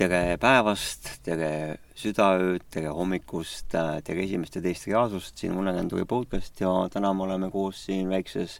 [0.00, 3.74] tere päevast, tere südaööd, tere hommikust,
[4.06, 8.54] tere esimest ja teist reaalsust, siin Uneränduri podcast ja täna me oleme koos siin väikses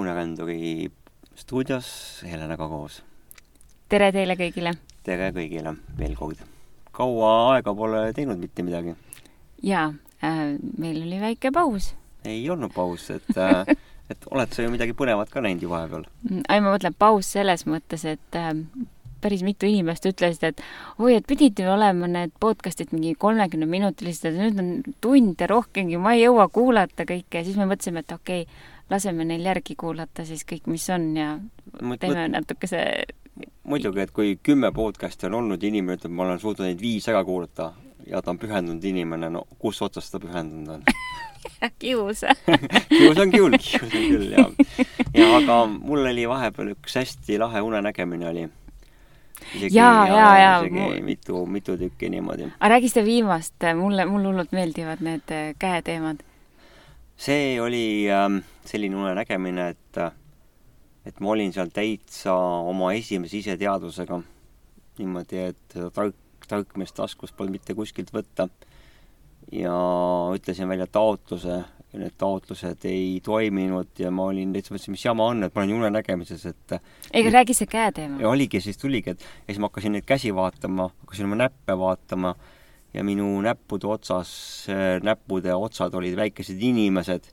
[0.00, 0.90] Uneränduri
[1.38, 1.92] stuudios
[2.26, 2.98] Helenaga koos.
[3.88, 4.74] tere teile kõigile!
[5.06, 6.42] tere kõigile veel kord!
[6.98, 8.98] kaua aega pole teinud mitte midagi?
[9.62, 11.92] jaa äh,, meil oli väike paus.
[12.26, 13.76] ei olnud paus, et äh,
[14.10, 16.10] et oled sa ju midagi põnevat ka näinud ju vahepeal?
[16.26, 18.56] ei, ma mõtlen paus selles mõttes, et äh,
[19.20, 20.62] päris mitu inimest ütlesid, et
[20.98, 24.74] oi, et pidid ju olema need podcast'id mingi kolmekümneminutilised, nüüd on
[25.04, 27.40] tund ja rohkemgi, ma ei jõua kuulata kõike.
[27.40, 31.10] Ja siis me mõtlesime, et okei okay,, laseme neil järgi kuulata siis kõik, mis on
[31.16, 31.34] ja
[32.00, 32.84] teeme natukese
[33.64, 37.06] muidugi, et kui kümme podcast'i on olnud ja inimene ütleb, ma olen suutnud neid viis
[37.08, 37.70] ära kuulata
[38.08, 40.84] ja ta on pühendunud inimene, no kus otsast ta pühendunud on?
[41.80, 42.24] Kius.
[42.90, 44.50] Kius on küll, kius on küll, jah.
[45.16, 48.46] ja aga mul oli vahepeal üks hästi lahe unenägemine oli
[49.54, 50.88] isegi ja, ja, ja, isegi mu...
[51.06, 52.50] mitu, mitu tükki niimoodi.
[52.58, 56.24] aga räägi seda viimast, mulle, mulle hullult meeldivad need äh, käeteemad.
[57.20, 60.02] see oli ähm, selline unenägemine, et,
[61.06, 62.34] et ma olin seal täitsa
[62.70, 64.22] oma esimese iseteadvusega.
[65.00, 66.16] niimoodi, et tark,
[66.48, 68.48] tark mees taskust polnud mitte kuskilt võtta.
[69.52, 69.76] ja
[70.36, 71.62] ütlesin välja taotluse
[71.92, 75.64] ja need taotlused ei toiminud ja ma olin täitsa mõtlesin, mis jama on, et ma
[75.64, 76.76] olen unenägemises, et
[77.12, 78.20] ega räägi see käeteema.
[78.22, 81.78] ja oligi, siis tuligi, et ja siis ma hakkasin neid käsi vaatama, hakkasin oma näppe
[81.78, 82.34] vaatama
[82.94, 84.32] ja minu näppude otsas,
[85.02, 87.30] näppude otsad olid väikesed inimesed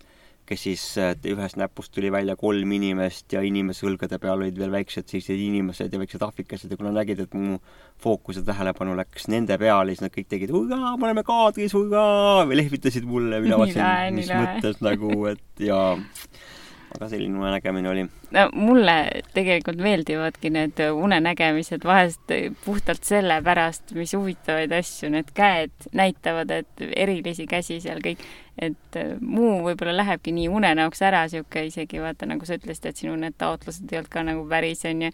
[0.48, 0.84] kes siis,
[1.28, 5.94] ühest näpust tuli välja kolm inimest ja inimese õlgade peal olid veel väiksed sellised inimesed
[5.94, 7.58] ja väiksed ahvikesed ja kui nad nägid, et mu
[8.02, 13.08] fookus ja tähelepanu läks nende peale, siis nad kõik tegid me oleme kaadris, või lehvitasid
[13.08, 15.82] mulle, mina mõtlesin, mis mõttes nagu, et ja
[16.96, 18.06] aga selline unenägemine oli.
[18.32, 18.96] no mulle
[19.34, 22.34] tegelikult meeldivadki need unenägemised vahest
[22.66, 28.24] puhtalt sellepärast, mis huvitavaid asju need käed näitavad, et erilisi käsi seal kõik,
[28.58, 33.18] et muu võib-olla lähebki nii unenäoks ära, niisugune isegi vaata, nagu sa ütlesid, et sinu
[33.20, 35.12] need taotlused ei olnud ka nagu päris, onju,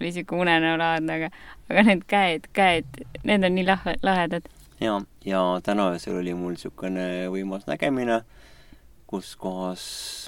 [0.00, 1.32] oli niisugune unenäolaadne, aga,
[1.70, 4.50] aga need käed, käed, need on nii lahe, lahedad.
[4.82, 8.24] ja, ja täna öösel oli mul niisugune võimas nägemine
[9.06, 9.84] kus kohas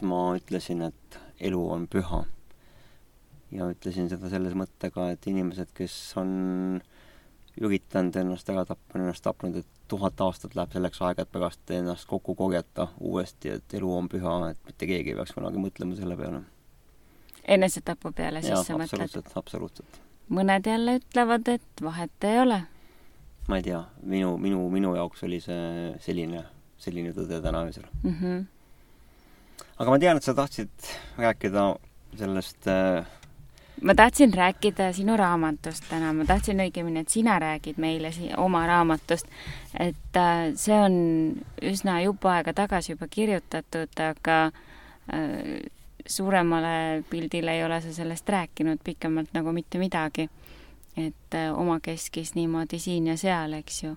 [0.07, 2.25] ma ütlesin, et elu on püha.
[3.55, 6.81] ja ütlesin seda selles mõttega, et inimesed, kes on
[7.63, 12.09] üritanud ennast ära tappa, ennast tapnud, et tuhat aastat läheb selleks aega, et pärast ennast
[12.11, 16.19] kokku korjata uuesti, et elu on püha, et mitte keegi ei peaks kunagi mõtlema selle
[16.19, 16.43] peale.
[17.57, 18.91] enesetapu peale siis sa mõtled?
[18.91, 20.01] absoluutselt, absoluutselt.
[20.29, 22.61] mõned jälle ütlevad, et vahet ei ole.
[23.49, 26.45] ma ei tea, minu, minu, minu jaoks oli see selline,
[26.77, 28.19] selline tõde täna öösel mm.
[28.21, 28.45] -hmm
[29.77, 31.67] aga ma tean, et sa tahtsid rääkida
[32.17, 33.05] sellest äh...
[33.83, 38.67] ma tahtsin rääkida sinu raamatust täna, ma tahtsin õigemini, et sina räägid meile si oma
[38.67, 39.29] raamatust.
[39.79, 40.97] et äh, see on
[41.63, 44.41] üsna jupp aega tagasi juba kirjutatud, aga
[45.13, 45.71] äh,
[46.07, 50.29] suuremale pildile ei ole sa sellest rääkinud pikemalt nagu mitte midagi.
[50.97, 53.97] et äh, omakeskis niimoodi siin ja seal, eks ju.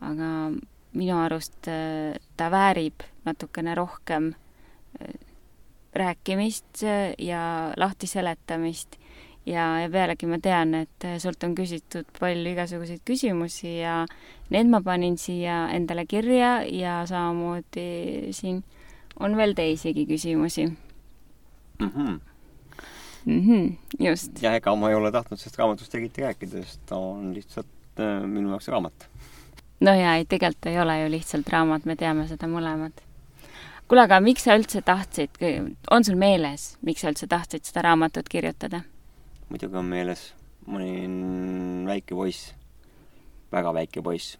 [0.00, 0.52] aga
[0.94, 4.34] minu arust äh, ta väärib natukene rohkem
[5.98, 6.82] rääkimist
[7.18, 8.98] ja lahti seletamist
[9.48, 14.02] ja, ja pealegi ma tean, et sult on küsitud palju igasuguseid küsimusi ja
[14.52, 18.62] need ma panin siia endale kirja ja samamoodi siin
[19.20, 21.88] on veel teisigi küsimusi mm.
[21.88, 22.20] -hmm.
[23.26, 24.42] Mm -hmm, just.
[24.42, 28.22] ja ega ma ei ole tahtnud sellest raamatust eriti rääkida, sest ta on lihtsalt äh,
[28.26, 29.08] minu jaoks raamat.
[29.80, 33.07] no jaa, ei tegelikult ei ole ju lihtsalt raamat, me teame seda mõlemad
[33.88, 35.40] kuule, aga miks sa üldse tahtsid,
[35.90, 38.82] on sul meeles, miks sa üldse tahtsid seda raamatut kirjutada?
[39.48, 40.26] muidugi on meeles,
[40.68, 42.52] ma olin väike poiss,
[43.52, 44.36] väga väike poiss,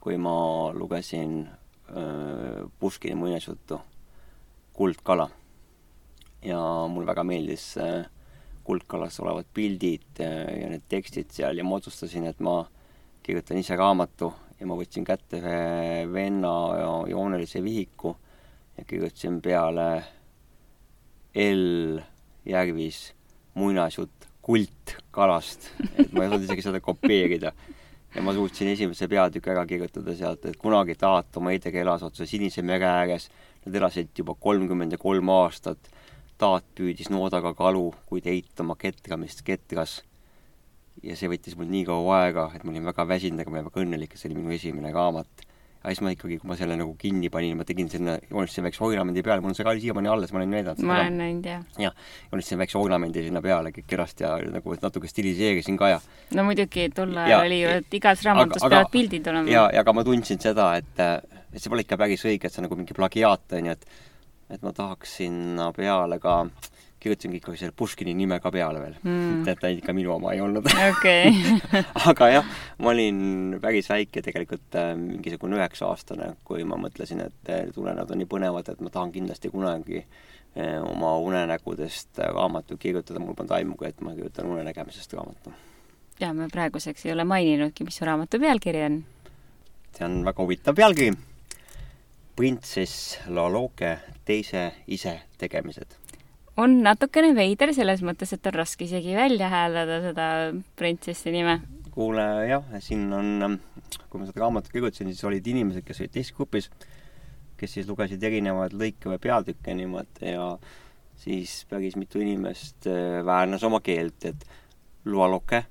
[0.00, 0.34] kui ma
[0.76, 3.80] lugesin äh, Puškini muinasjuttu
[4.76, 5.28] Kuldkala.
[6.44, 8.04] ja mulle väga meeldis äh,
[8.64, 12.62] kuldkalas olevad pildid ja need tekstid seal ja ma otsustasin, et ma
[13.24, 16.52] kirjutan ise raamatu ja ma võtsin kätte ühe venna
[17.08, 18.14] joonelise vihiku
[18.80, 20.02] ja kirjutasin peale
[21.36, 22.00] L
[22.48, 23.12] Järvis
[23.54, 25.68] muinasjutt kult kalast,
[25.98, 27.52] et ma ei osanud isegi seda kopeerida.
[28.14, 32.26] ja ma suutsin esimese peatüki ära kirjutada sealt, et kunagi taat oma eedega elas otse
[32.26, 33.28] Sinise mere ääres.
[33.66, 35.90] Nad elasid juba kolmkümmend ja kolm aastat.
[36.40, 40.00] taat püüdis noodaga kalu, kuid eitama ketramist ketras.
[41.02, 43.68] ja see võttis mul nii kaua aega, et ma olin väga väsinud, aga ma olin
[43.68, 45.49] väga õnnelik, et see oli minu esimene raamat
[45.80, 48.82] ja siis ma ikkagi, kui ma selle nagu kinni panin, ma tegin sinna, joonistasin väikse
[48.84, 51.62] ornamendi peale, mul on see ka siiamaani alles, ma olen näidanud ma olen näinud, jah.
[51.80, 56.02] jah, joonistasin väikse ornamendi sinna peale kõik kenasti ja nagu natuke stiliseerisin ka ja
[56.36, 59.52] no muidugi, tol ajal oli ju, et igas raamatus aga, peavad pildid olema.
[59.52, 62.60] ja, ja ka ma tundsin seda, et, et see pole ikka päris õige, et see
[62.60, 64.06] on nagu mingi plagiaat, on ju, et
[64.50, 68.96] et ma tahaks sinna peale ka äh, kirjutasin ikkagi selle Puškini nime ka peale veel
[69.02, 69.44] mm..
[69.48, 71.32] et ta ikka minu oma ei olnud okay.
[72.10, 77.62] aga jah, ma olin päris väike, tegelikult äh, mingisugune üheksa-aastane, kui ma mõtlesin, et äh,
[77.80, 83.38] unenäod on nii põnevad, et ma tahan kindlasti kunagi äh, oma unenägudest raamatu kirjutada, mul
[83.38, 85.54] polnud aimugi, et ma kirjutan unenägemisest raamatu.
[86.20, 89.00] ja me praeguseks ei ole maininudki, mis su raamatu pealkiri on.
[89.96, 91.16] see on väga huvitav pealkiri.
[92.36, 95.99] printsess Laloke teise ise tegemised
[96.58, 100.26] on natukene veider selles mõttes, et on raske isegi välja hääldada seda
[100.78, 101.60] printsessi nime.
[101.90, 103.58] kuule jah, siin on,
[104.08, 106.70] kui ma seda raamatut kirjutasin, siis olid inimesed, kes olid teises grupis,
[107.60, 110.54] kes siis lugesid erinevaid lõike või peatükke niimoodi ja
[111.20, 114.46] siis päris mitu inimest äh, väänas oma keelt, et
[115.04, 115.64] loaloke,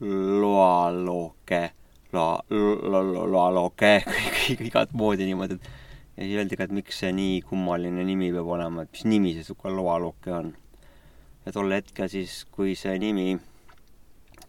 [0.00, 1.62] loaloke,
[2.12, 3.92] loa, loa, loaloke,
[4.68, 5.85] igat moodi niimoodi, et
[6.16, 9.34] ja siis öeldi ka, et miks see nii kummaline nimi peab olema, et mis nimi
[9.36, 10.54] see sihuke loaluke on.
[11.44, 13.36] ja tol hetkel siis, kui see nimi,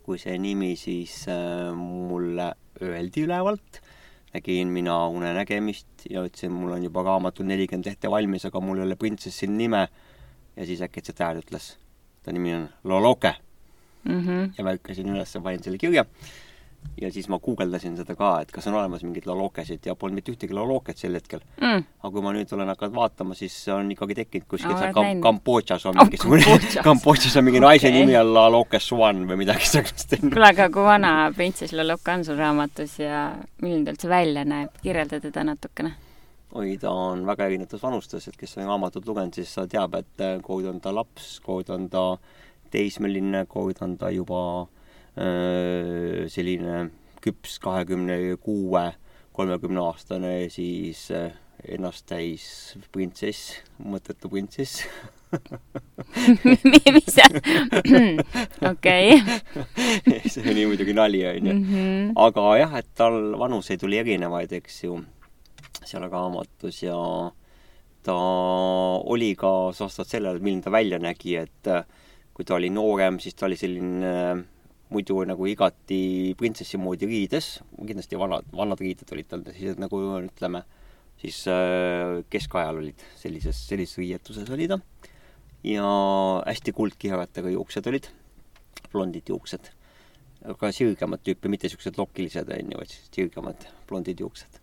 [0.06, 3.81] kui see nimi siis äh, mulle öeldi ülevalt,
[4.34, 8.88] nägin mina unenägemist ja ütlesin, mul on juba raamatul nelikümmend lehte valmis, aga mul ei
[8.88, 9.88] ole printsessi nime.
[10.58, 11.75] ja siis äkitselt hääl ütles,
[12.24, 13.36] ta nimi on Loloke
[14.04, 14.22] mm.
[14.22, 14.54] -hmm.
[14.58, 16.06] ja ma hüppasin üles panin selle kirja
[17.01, 20.34] ja siis ma guugeldasin seda ka, et kas on olemas mingeid lolokesid ja polnud mitte
[20.34, 21.44] ühtegi loloket sel hetkel.
[21.62, 21.84] Mm..
[22.01, 25.22] aga kui ma nüüd olen hakanud vaatama, siis on ikkagi tekkinud kuskil no, seal Kam-,
[25.24, 27.68] Kambodžas on mingisugune oh,, Kambodžas on mingi okay.
[27.68, 30.18] naise nimi on Laloke Swan või midagi sarnast.
[30.24, 33.28] kuule, aga kui vana printsess Laloke on sul raamatus ja
[33.62, 35.94] milline ta üldse välja näeb, kirjelda teda natukene.
[36.57, 40.66] Oi, ta on väga erinevates vanustes, et kes on raamatut lugenud, siis teab, et kood
[40.72, 42.06] on ta laps, kood on ta
[42.72, 44.40] teismeline, kood on ta juba
[45.18, 46.88] selline
[47.24, 48.84] küps kahekümne kuue,
[49.36, 51.31] kolmekümne aastane siis äh,
[51.66, 54.86] ennast täis printsess, mõttetu printsess
[56.96, 57.25] mis see
[58.72, 59.18] okei.
[60.31, 61.54] see oli muidugi nali, onju.
[61.54, 62.14] Mhm.
[62.24, 65.02] aga jah, et tal vanuseid oli erinevaid, eks ju,
[65.84, 66.98] seal raamatus ja
[68.08, 68.18] ta
[69.12, 71.84] oli ka vastavalt sellele, milline ta välja nägi, et äh,
[72.34, 74.14] kui ta oli noorem, siis ta oli selline
[74.94, 80.63] muidu nagu igati printsessi moodi riides, kindlasti vanad, vanad riided olid tal sellised nagu ütleme,
[81.22, 84.80] siis äh, keskajal olid sellises, sellises riietuses oli ta.
[85.68, 85.88] ja
[86.45, 88.07] hästi kuldkiharatega juuksed olid,
[88.94, 89.74] blondid juuksed.
[90.48, 94.62] aga sirgemat tüüpi, mitte siuksed lokilised, on ju, vaid sirgemad blondid juuksed.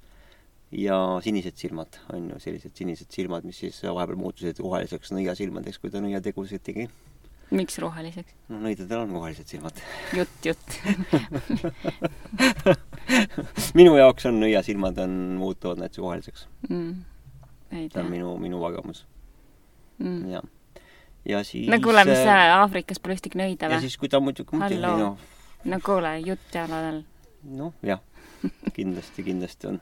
[0.73, 5.93] ja sinised silmad, on ju, sellised sinised silmad, mis siis vahepeal muutusid roheliseks nõiasilmadeks, kui
[5.93, 6.89] ta nõiategusid tegi
[7.51, 8.35] miks roheliseks?
[8.49, 9.81] no nõidadel on rohelised silmad.
[10.17, 10.79] jutt, jutt
[13.79, 17.05] minu jaoks on nõiasilmad on, muutuvad näiteks roheliseks mm..
[17.75, 19.05] see on minu, minu arvamus
[19.99, 20.33] mm..
[20.33, 20.45] jah.
[21.29, 23.79] ja siis no kuule, mis sa Aafrikas pole ühtegi nõida või?
[23.79, 25.19] ja siis, kui ta muidugi muidugi noh
[25.65, 27.03] no kuule, jutt jalad all.
[27.57, 28.01] noh, jah,
[28.77, 29.81] kindlasti, kindlasti on.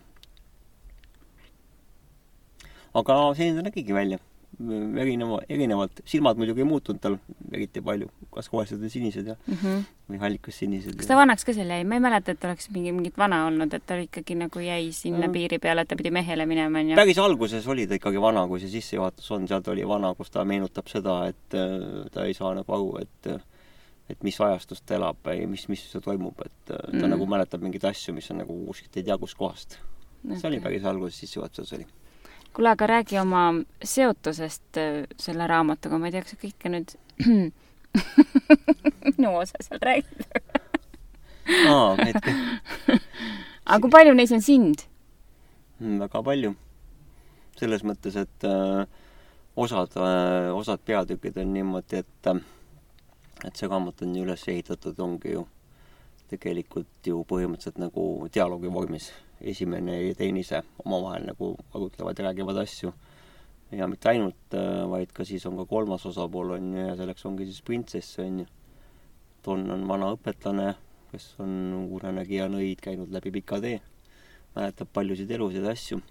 [2.99, 4.21] aga selline ta nägigi välja
[4.61, 7.17] erineva, erinevalt, silmad muidugi ei muutunud tal
[7.53, 9.85] eriti palju, kas rohelised või sinised ja mm -hmm.
[10.11, 10.97] või hallikas-sinised.
[10.99, 11.85] kas ta vanaks ka seal jäi?
[11.85, 15.27] ma ei mäleta, et oleks mingi, mingit vana olnud, et ta ikkagi nagu jäi sinna
[15.27, 15.33] mm.
[15.33, 16.97] piiri peale, et ta pidi mehele minema, onju.
[16.97, 20.45] päris alguses oli ta ikkagi vana, kui see sissejuhatus on, sealt oli vana, kus ta
[20.45, 23.41] meenutab seda, et äh, ta ei saa nagu aru, et
[24.11, 27.11] et mis ajastust ta elab või mis, mis toimub, et äh, ta mm.
[27.15, 29.79] nagu mäletab mingeid asju, mis on nagu kuskilt ei tea kuskohast
[30.25, 30.39] okay..
[30.39, 31.87] see oli päris alguses sissejuhatuses oli
[32.53, 33.45] kuule, aga räägi oma
[33.85, 36.97] seotusest äh, selle raamatuga, ma ei tea, kas sa kõike nüüd
[39.17, 40.27] minu osa seal räägid
[41.69, 42.35] aa, hetke.
[43.71, 44.85] aga kui palju neis on sind?
[45.79, 46.55] Hmm, väga palju.
[47.59, 48.87] selles mõttes, et äh,
[49.57, 52.41] osad äh,, osad peatükid on niimoodi, et äh,
[53.47, 55.45] et see raamat on ju üles ehitatud, ongi ju
[56.33, 59.11] tegelikult ju põhimõtteliselt nagu dialoogi vormis
[59.43, 62.93] esimene ja teine ise omavahel nagu arutlevad ja räägivad asju.
[63.73, 67.25] ja mitte ainult, äh, vaid ka siis on ka kolmas osapool, on ju, ja selleks
[67.25, 68.47] ongi siis printsess, on ju.
[69.45, 70.75] Don on vana õpetlane,
[71.11, 71.55] kes on
[71.97, 73.81] unenägija nõid käinud läbi pika tee,
[74.53, 76.03] mäletab paljusid elusid asju.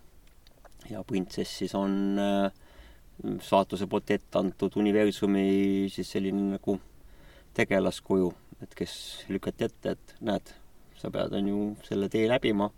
[0.90, 2.50] ja printsess siis on äh,
[3.46, 6.80] saatuse poolt ette antud universumi siis selline nagu
[7.54, 8.32] tegelaskuju,
[8.64, 8.94] et kes
[9.30, 10.54] lükati ette, et näed,
[10.98, 12.72] sa pead, on ju, selle tee läbima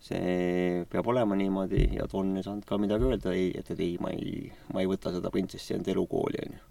[0.00, 3.98] see peab olema niimoodi ja Don ei saanud ka midagi öelda, ei, et, et ei,
[4.00, 6.62] ma ei, ma ei võta seda printsessi enda elukooli, on ju.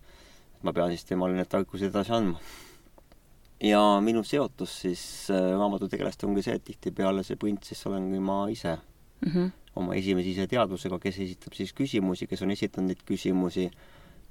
[0.66, 2.42] ma pean siis temale need tarkused edasi andma.
[3.64, 8.76] ja minu seotus siis äh, raamatutegelast ongi see, et tihtipeale see printsess olengi ma ise
[8.76, 9.32] mm.
[9.32, 9.52] -hmm.
[9.76, 13.70] oma esimese iseteadvusega, kes esitab siis küsimusi, kes on esitanud neid küsimusi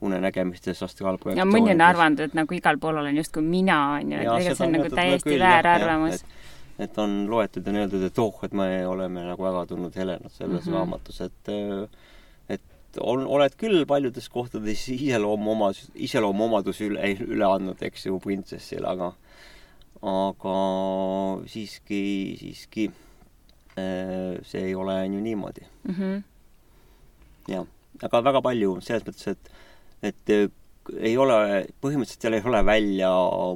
[0.01, 1.55] unenägemistes, astraalprojektsioonides.
[1.55, 4.59] ja mõni on arvanud, et nagu igal pool olen justkui mina, on ju, et tegelikult
[4.59, 6.15] see on nagu täiesti väär arvamus.
[6.23, 6.58] et
[6.99, 10.65] on loetud ja on öeldud, et oh, et me oleme nagu väga tundnud Helenat selles
[10.65, 10.77] mm -hmm.
[10.77, 11.51] raamatus, et
[12.49, 19.13] et on, oled küll paljudes kohtades iseloomuomadus, iseloomuomadusi üle, üle andnud, eks ju, printsessile, aga
[20.03, 20.57] aga
[21.47, 22.91] siiski, siiski
[24.43, 25.95] see ei ole ju niimoodi mm.
[25.95, 26.23] -hmm.
[27.49, 27.67] jah,
[28.03, 29.51] aga väga palju selles mõttes, et
[30.03, 30.51] et äh,
[31.01, 33.11] ei ole, põhimõtteliselt seal ei ole välja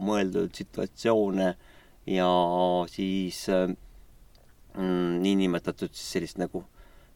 [0.05, 1.55] mõeldud situatsioone
[2.07, 2.29] ja
[2.91, 3.69] siis äh,
[4.77, 6.65] mm, niinimetatud siis sellist nagu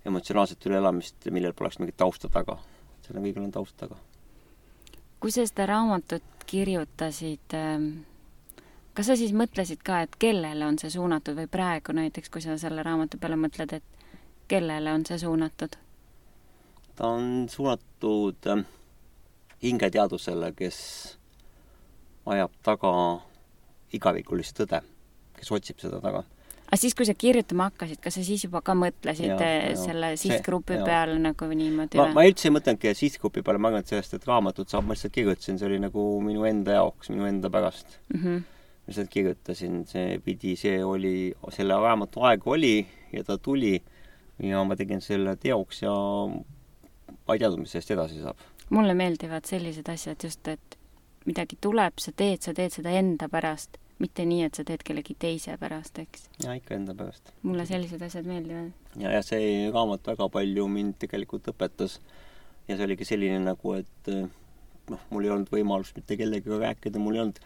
[0.06, 2.58] emotsionaalset üleelamist, millel poleks mingit tausta taga.
[3.06, 3.96] sellel kõigil on taust taga.
[5.20, 7.88] kui sa seda raamatut kirjutasid, ähm,
[8.94, 12.58] kas sa siis mõtlesid ka, et kellele on see suunatud või praegu näiteks, kui sa
[12.58, 14.08] selle raamatu peale mõtled, et
[14.48, 15.76] kellele on see suunatud?
[16.96, 18.64] ta on suunatud äh,
[19.62, 20.78] hingeteadusele, kes
[22.26, 22.92] ajab taga
[23.94, 24.80] igavikulist tõde,
[25.36, 26.22] kes otsib seda taga.
[26.66, 30.14] aga siis, kui sa kirjutama hakkasid, kas sa siis juba ka mõtlesid ja, ja, selle
[30.20, 32.00] sihtgrupi peale nagu niimoodi?
[32.00, 34.96] ma, ma üldse ei mõtelnudki sihtgrupi peale, ma arvan, et sellest, et raamatut saab, ma
[34.96, 38.22] lihtsalt kirjutasin, see oli nagu minu enda jaoks, minu enda pärast mm.
[38.22, 38.42] -hmm.
[38.42, 41.14] ma lihtsalt kirjutasin, see pidi, see oli,
[41.54, 42.76] selle raamatu aeg oli
[43.12, 43.76] ja ta tuli
[44.42, 45.94] ja ma tegin selle teoks ja
[46.26, 50.78] ma ei teadnud, mis sellest edasi saab mulle meeldivad sellised asjad just, et
[51.26, 55.16] midagi tuleb, sa teed, sa teed seda enda pärast, mitte nii, et sa teed kellegi
[55.18, 56.28] teise pärast, eks.
[56.44, 57.32] jaa, ikka enda pärast.
[57.42, 58.72] mulle sellised asjad meeldivad.
[59.00, 62.00] ja, ja see raamat väga palju mind tegelikult õpetas
[62.68, 64.12] ja see oligi selline nagu, et
[64.90, 67.40] noh, mul ei olnud võimalust mitte kellegagi rääkida, mul ei olnud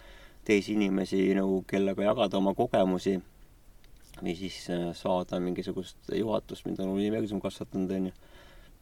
[0.46, 3.18] teisi inimesi nagu, kellega jagada oma kogemusi
[4.20, 8.10] või siis äh, saada mingisugust juhatust, mida on universum kasvatanud, on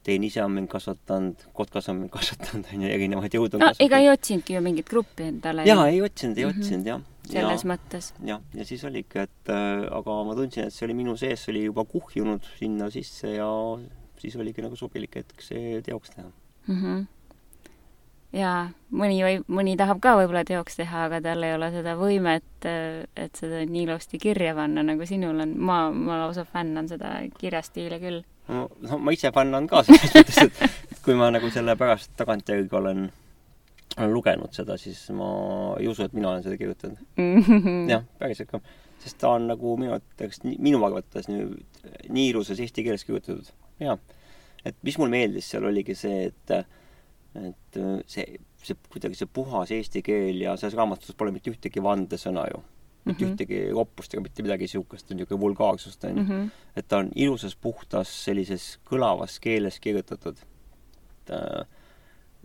[0.09, 3.63] ju tein ise on mind kasvatanud, kotkas on mind kasvatanud, on ju, erinevaid jõud on
[3.63, 3.85] no, kasvatanud.
[3.87, 5.67] ega ei otsinudki ju mingit gruppi endale?
[5.69, 6.65] jaa, ei otsinud, ei mm -hmm.
[6.65, 7.05] otsinud, jah.
[7.29, 8.11] selles ja, mõttes?
[8.33, 11.53] jah, ja siis oligi, et äh, aga ma tundsin, et see oli minu sees, see
[11.53, 13.51] oli juba kuhjunud sinna sisse ja
[14.19, 16.83] siis oligi nagu sobilik hetk see teoks teha mm.
[16.83, 17.07] -hmm
[18.33, 22.67] jaa, mõni või, mõni tahab ka võib-olla teoks teha, aga tal ei ole seda võimet,
[23.17, 25.55] et seda nii ilusti kirja panna, nagu sinul on.
[25.57, 30.41] ma, ma lausa fännan seda kirjastiili küll no, ma ise fännan ka selles mõttes,
[30.93, 33.07] et kui ma nagu selle pärast tagantjärgi olen,
[33.97, 35.31] olen lugenud seda, siis ma
[35.79, 37.43] ei usu, et mina olen seda kirjutanud mm.
[37.43, 37.81] -hmm.
[37.93, 38.61] jah, päriselt ka.
[39.03, 41.59] sest ta on nagu minu arvates, minu arvates nüüd
[42.09, 43.53] nii ilusas eesti keeles kirjutatud.
[43.81, 43.99] jaa.
[44.65, 46.57] et mis mulle meeldis seal, oligi see, et
[47.39, 48.25] et see,
[48.65, 52.65] see kuidagi see puhas eesti keel ja selles raamatus pole mitte ühtegi vandesõna ju
[53.09, 53.35] mitte mm -hmm.
[53.35, 56.23] ühtegi roppust ega mitte midagi niisugust, niisugune vulgaarsust, on ju.
[56.23, 56.51] Mhm.
[56.77, 60.37] et ta on ilusas, puhtas, sellises kõlavas keeles kirjutatud.
[60.39, 61.67] et, äh,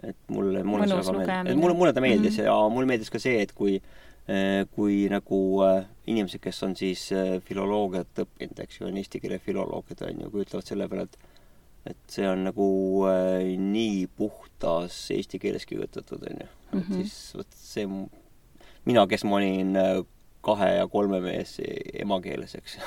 [0.03, 2.63] et mulle, mulle see väga meeldis, mulle, mulle ta meeldis mm -hmm.
[2.63, 7.09] ja mulle meeldis ka see, et kui äh, kui nagu äh, inimesed, kes on siis
[7.45, 11.17] filoloogiat õppinud, eks ju, on eesti keele filoloogid, on ju, kujutavad selle peale, et
[11.83, 12.65] et see on nagu
[13.11, 16.49] äh, nii puhtas eesti keeles kirjutatud, on ju.
[16.71, 17.01] et mhm.
[17.01, 17.87] siis vot see
[18.85, 19.75] mina, kes ma olin
[20.43, 21.57] kahe ja kolme mees
[22.03, 22.79] emakeeles, eks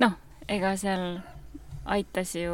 [0.00, 0.16] noh,
[0.48, 1.20] ega seal
[1.90, 2.52] aitas ju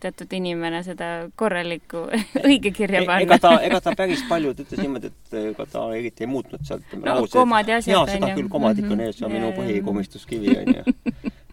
[0.00, 2.04] teatud inimene seda korralikku
[2.46, 3.24] õige kirja panna.
[3.26, 6.62] ega ta, ega ta päris palju, ta ütles niimoodi, et ega ta eriti ei muutnud
[6.68, 6.94] sealt.
[7.02, 10.54] no komad ja asjad, jaa, seda küll, komad ikka on ees, see on minu põhikomistuskivi,
[10.62, 10.96] on ju.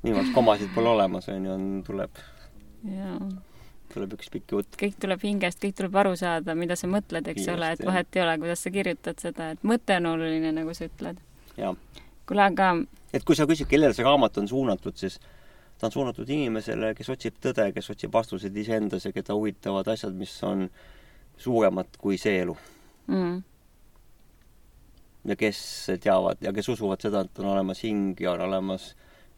[0.06, 2.24] minu arust komasid pole olemas, on ju, on, tuleb.
[3.94, 4.80] tuleb üks pikk jutt.
[4.80, 8.20] kõik tuleb hingest, kõik tuleb aru saada, mida sa mõtled, eks Hingest, ole, et vahet
[8.20, 11.20] ei ole, kuidas sa kirjutad seda, et mõte on oluline, nagu sa ütled
[12.26, 12.74] kuule, aga
[13.16, 15.18] et kui sa küsid, kellele see raamat on suunatud, siis
[15.80, 20.16] ta on suunatud inimesele, kes otsib tõde, kes otsib vastuseid iseendas ja keda huvitavad asjad,
[20.18, 20.68] mis on
[21.40, 22.56] suuremad kui see elu.
[23.06, 23.42] Mm..
[25.30, 25.60] ja kes
[26.02, 28.96] teavad ja kes usuvad seda, et on olemas hing ja on olemas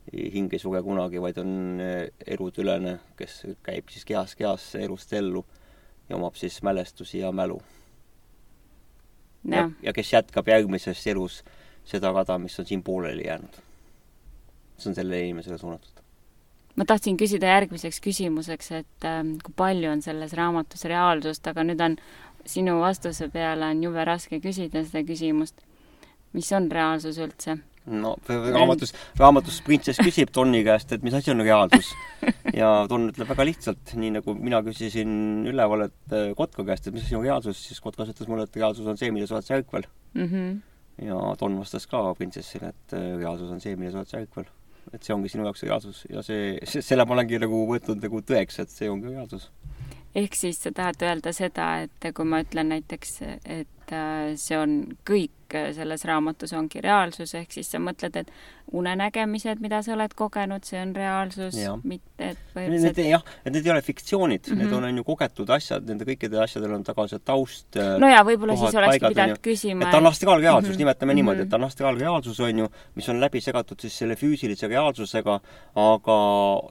[0.08, 1.82] hing ei suge kunagi, vaid on
[2.24, 5.44] elutülene, kes käib siis kehast kehasse, elust ellu
[6.08, 7.60] ja omab siis mälestusi ja mälu.
[9.52, 11.57] ja, ja kes jätkab järgmises elus äh,
[11.88, 13.62] seda rada, mis on siin pooleli jäänud.
[14.77, 16.03] see on sellele inimesele suunatud.
[16.75, 21.82] ma tahtsin küsida järgmiseks küsimuseks, et äh, kui palju on selles raamatus reaalsust, aga nüüd
[21.82, 21.98] on
[22.46, 25.65] sinu vastuse peale on jube raske küsida seda küsimust.
[26.34, 27.58] mis on reaalsus üldse?
[27.88, 31.94] no raamatus, raamatus printsess küsib Tonni käest, et mis asi on reaalsus.
[32.60, 36.98] ja Ton ütleb väga lihtsalt, nii nagu mina küsisin üleval, et äh, Kotka käest, et
[36.98, 39.48] mis asi on reaalsus, siis Kotkas ütles mulle, et reaalsus on see, mida sa oled
[39.48, 40.27] särkvel mm.
[40.27, 40.58] -hmm.
[41.01, 44.48] Ja Ton vastas ka printsessile, et äh, reaalsus on see, sa oled särkvel.
[44.94, 48.62] et see ongi sinu jaoks reaalsus ja see, selle ma olengi nagu võtnud nagu tõeks,
[48.63, 49.50] et see ongi reaalsus
[50.18, 54.80] ehk siis sa tahad öelda seda, et kui ma ütlen näiteks, et äh, see on
[55.08, 55.37] kõik
[55.75, 58.32] selles raamatus ongi reaalsus, ehk siis sa mõtled, et
[58.75, 61.56] unenägemised, mida sa oled kogenud, see on reaalsus,
[61.88, 64.63] mitte et põhimõtteliselt need, jah, et need ei ole fiktsioonid mm, -hmm.
[64.63, 68.10] need on, on ju kogetud asjad, nende kõikidel asjadel on taga see taust äh, no
[68.12, 70.86] jaa, võib-olla siis olekski pidanud küsima et ta on astraalreaalsus mm, -hmm.
[70.86, 74.68] nimetame niimoodi, et ta on astraalreaalsus, on ju, mis on läbi segatud siis selle füüsilise
[74.68, 75.39] reaalsusega,
[75.75, 76.18] aga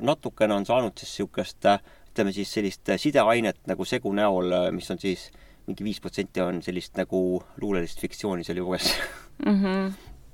[0.01, 1.81] natukene on saanud siis niisugust äh,
[2.17, 5.31] ütleme siis sellist sideainet nagu segu näol, mis on siis
[5.67, 7.21] mingi viis protsenti on sellist nagu
[7.63, 8.93] luulelist fiktsiooni seal juures
[9.45, 9.57] mm.
[9.63, 9.91] -hmm.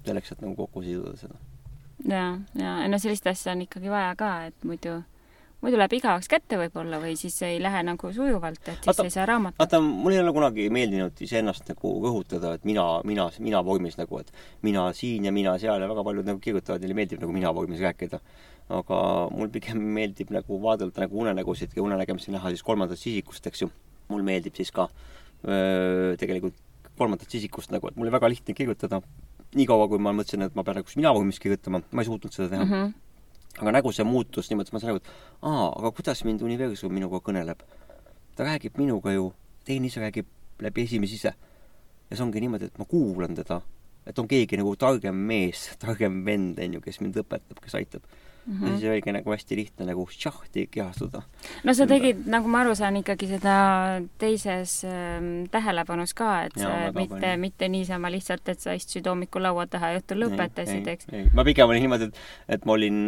[0.07, 1.41] selleks, et nagu kokku siduda seda.
[2.09, 2.27] ja,
[2.59, 5.01] ja no sellist asja on ikkagi vaja ka, et muidu
[5.63, 9.15] muidu läheb igavaks kätte võib-olla või siis ei lähe nagu sujuvalt, et siis vaata, ei
[9.15, 9.59] saa raamatut.
[9.59, 14.19] vaata, mul ei ole kunagi meeldinud iseennast nagu rõhutada, et mina, mina, mina vormis nagu,
[14.19, 17.55] et mina siin ja mina seal ja väga paljud nagu kirjutavad, neile meeldib nagu mina
[17.55, 18.21] vormis rääkida
[18.73, 18.99] aga
[19.31, 23.71] mul pigem meeldib nagu vaadelda nagu unenägusid ja unenägemisi näha siis kolmandast isikust, eks ju.
[24.09, 26.59] mul meeldib siis ka öö, tegelikult
[26.99, 29.03] kolmandast isikust nagu, et mul oli väga lihtne kirjutada.
[29.53, 32.49] niikaua, kui ma mõtlesin, et ma pean nagu mina vormis kirjutama, ma ei suutnud seda
[32.49, 32.71] teha mm.
[32.71, 33.61] -hmm.
[33.61, 35.11] aga nagu see muutus niimoodi, et ma sain aru, et
[35.43, 37.61] aa, aga kuidas mind universum minuga kõneleb?
[38.37, 39.33] ta räägib minuga ju,
[39.65, 40.27] teine ise räägib
[40.61, 41.35] läbi esimese ise.
[42.11, 43.61] ja see ongi niimoodi, et ma kuulan teda.
[44.07, 48.07] Et on keegi nagu targem mees, targem vend, on ju, kes mind õpetab, kes aitab
[48.47, 48.59] mm.
[48.59, 48.67] -hmm.
[48.67, 51.23] ja siis oligi nagu hästi lihtne nagu šahti kehastuda.
[51.65, 53.55] no sa tegid, nagu ma aru saan, ikkagi seda
[54.19, 59.67] teises äh, tähelepanus ka, et sa mitte, mitte niisama lihtsalt, et sa istusid hommikul laua
[59.67, 61.07] taha ja õhtul lõpetasid, eks?
[61.35, 63.03] ma pigem olin niimoodi, et, et ma olin,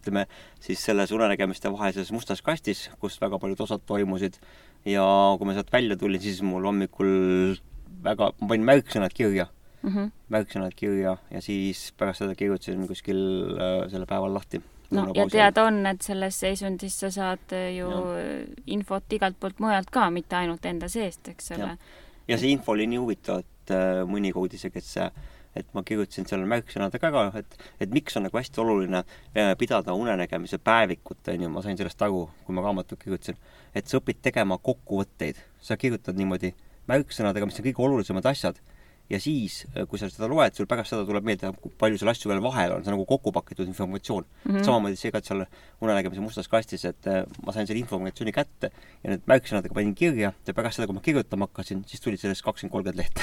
[0.00, 0.26] ütleme,
[0.60, 4.40] siis selles unenägemiste vahelises mustas kastis, kus väga paljud osad toimusid
[4.84, 5.04] ja
[5.38, 7.58] kui ma sealt välja tulin, siis mul hommikul
[8.02, 9.50] väga, ma panin märksõnad kirja
[9.82, 10.10] mm -hmm.
[10.28, 13.18] märksõnad kirja ja siis pärast seda kirjutasin kuskil
[13.56, 14.62] äh, selle päeval lahti.
[14.90, 18.46] no ja teada on, et selles seisundis sa saad äh, ju ja.
[18.66, 21.76] infot igalt poolt mujalt ka, mitte ainult enda seest, eks ole.
[22.28, 25.10] ja see info oli nii huvitav, et äh, mõnikord isegi, et see
[25.56, 29.92] et ma kirjutasin seal märksõnadega ka, et, et miks on nagu hästi oluline äh, pidada
[29.92, 33.36] unenägemise päevikut, on ju, ma sain sellest aru, kui ma raamatut kirjutasin,
[33.74, 35.36] et sa õpid tegema kokkuvõtteid.
[35.60, 36.54] sa kirjutad niimoodi
[36.88, 38.56] märksõnadega, mis on kõige olulisemad asjad
[39.10, 42.12] ja siis, äh, kui sa seda loed, sul pärast seda tuleb meelde, kui palju seal
[42.12, 44.50] asju veel vahel on, see on nagu kokku pakitud informatsioon mm.
[44.50, 44.64] -hmm.
[44.66, 45.44] samamoodi see ka, et seal
[45.82, 48.70] unenägemise mustas kastis, et äh, ma sain selle informatsiooni kätte
[49.02, 52.44] ja need märksõnadega panin kirja ja pärast seda, kui ma kirjutama hakkasin, siis tuli sellest
[52.46, 53.22] kakskümmend, kolmkümmend lehte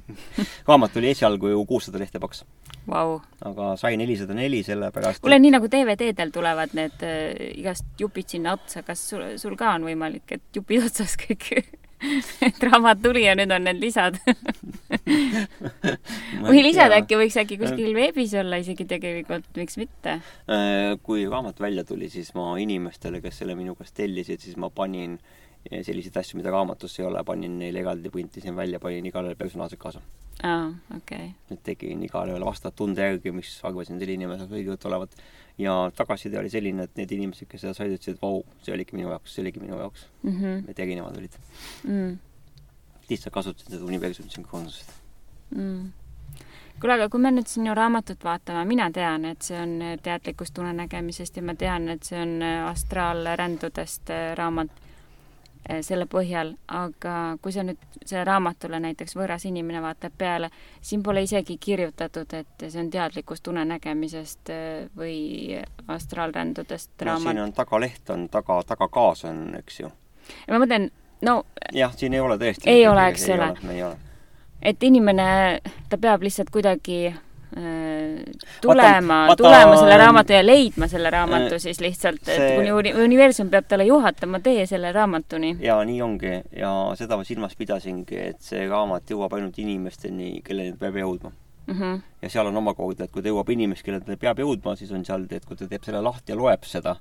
[0.68, 2.44] raamat oli esialgu ju kuussada lehte paks
[2.86, 3.20] wow..
[3.44, 8.56] aga sai nelisada neli sellepärast kuule nii nagu DVD-del tulevad need äh, igast jupid sinna
[8.56, 11.52] otsa, kas sul, sul ka on võimalik, et jupid otsas kõik
[12.46, 14.18] et raamat tuli ja nüüd on need lisad.
[16.46, 20.18] Või lisad äkki võiks äkki kuskil veebis olla isegi tegelikult, miks mitte?
[20.50, 24.70] Äh, kui raamat välja tuli, siis ma inimestele, kes selle minu käest tellisid, siis ma
[24.74, 25.18] panin
[25.70, 30.02] selliseid asju, mida raamatus ei ole, panin neile eraldi, printisin välja, panin igale personaalselt kaasa.
[30.42, 31.30] aa, okei okay..
[31.50, 35.16] et tegin igale ühele vastavat tunde järgi, mis arvasin selle inimese õiget olevat
[35.60, 38.96] ja tagasiside oli selline, et need inimesed, kes seda said, ütlesid, et vau, see oligi
[38.96, 40.36] minu jaoks, see oligi minu jaoks mm.
[40.36, 40.70] -hmm.
[40.72, 41.40] et erinevad olid
[41.84, 42.14] mm..
[43.10, 44.94] lihtsalt kasutasin seda universumi sünkroonsust
[45.56, 45.90] mm
[46.82, 51.36] kuule, aga kui me nüüd sinu raamatut vaatame, mina tean, et see on teadlikust unenägemisest
[51.38, 54.81] ja ma tean, et see on astraalrändudest äh, raamat
[55.80, 60.50] selle põhjal, aga kui sa nüüd selle raamatule näiteks võõras inimene vaatab peale,
[60.82, 67.22] siin pole isegi kirjutatud, et see on teadlikust unenägemisest eh, või astraalrändudest raamat.
[67.22, 69.92] no siin on tagaleht on taga, tagakaas on, eks ju.
[70.50, 70.90] ma mõtlen,
[71.22, 72.66] no jah, siin ei ole tõesti.
[72.70, 73.92] ei ole, eks ole.
[74.62, 75.26] et inimene,
[75.88, 77.14] ta peab lihtsalt kuidagi
[78.60, 82.54] tulema, tulema selle raamatu ja leidma selle raamatu siis lihtsalt, et see...
[82.56, 85.56] kuni universum peab talle juhatama tee selle raamatuni.
[85.60, 90.72] jaa, nii ongi ja seda ma silmas pidasingi, et see raamat jõuab ainult inimesteni, kelleni
[90.72, 91.32] ta peab jõudma
[91.66, 91.74] mm.
[91.74, 92.00] -hmm.
[92.22, 95.04] ja seal on omakorda, et kui ta jõuab inimest, kellele ta peab jõudma, siis on
[95.04, 96.96] seal, et kui ta teeb selle lahti ja loeb seda,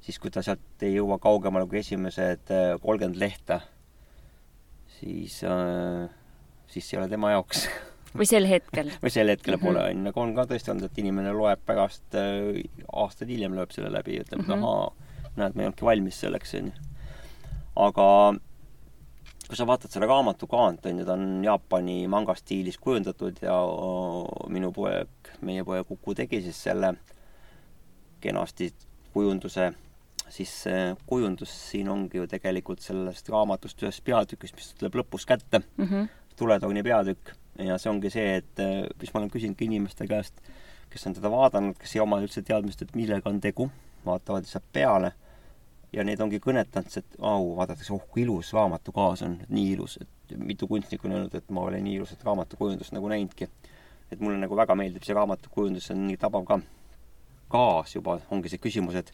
[0.00, 3.60] siis kui ta sealt ei jõua kaugemale kui esimesed äh, kolmkümmend lehte,
[5.00, 6.08] siis äh,,
[6.68, 7.68] siis see ei ole tema jaoks
[8.18, 8.90] või sel hetkel?
[9.02, 12.18] või sel hetkel pole, on ju, aga on ka tõesti olnud, et inimene loeb pärast
[12.18, 14.58] äh,, aastaid hiljem lööb selle läbi ja ütleb mm, -hmm.
[14.58, 16.90] et ahaa, näed, ma ei olnudki valmis selleks, on ju.
[17.86, 18.08] aga
[19.46, 23.56] kui sa vaatad selle raamatu kaant, on ju, ta on Jaapani manga stiilis kujundatud ja
[24.52, 26.96] minu poeg, meie poeg Uku tegi siis selle
[28.20, 28.72] kenasti
[29.14, 29.70] kujunduse,
[30.32, 35.62] siis see kujundus siin ongi ju tegelikult sellest raamatust ühest peatükist, mis tuleb lõpus kätte
[35.62, 36.08] mm, -hmm.
[36.36, 37.36] tuletooni peatükk.
[37.58, 38.62] Ja see ongi see, et
[39.00, 40.40] mis ma olen küsinud ka inimeste käest,
[40.90, 43.70] kes on teda vaadanud, kes ei oma üldse teadmist, et millega on tegu,
[44.06, 45.12] vaatavad lihtsalt peale
[45.96, 49.98] ja neid ongi kõnetanud see, et au, vaadatakse, oh kui ilus raamatukaas on, nii ilus,
[50.02, 53.48] et mitu kunstnikku on öelnud, et ma olen nii ilusat raamatukujundust nagu näinudki.
[54.10, 56.60] et mulle nagu väga meeldib see raamatukujundus, see on nii tabav ka.
[57.50, 59.12] gaas juba ongi see küsimus, et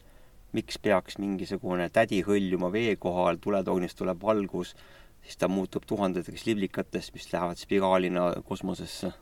[0.53, 4.75] miks peaks mingisugune tädi hõljuma vee kohal, tuletoonist tuleb valgus,
[5.23, 9.13] siis ta muutub tuhandeteks liblikatest, mis lähevad spiraalina kosmosesse.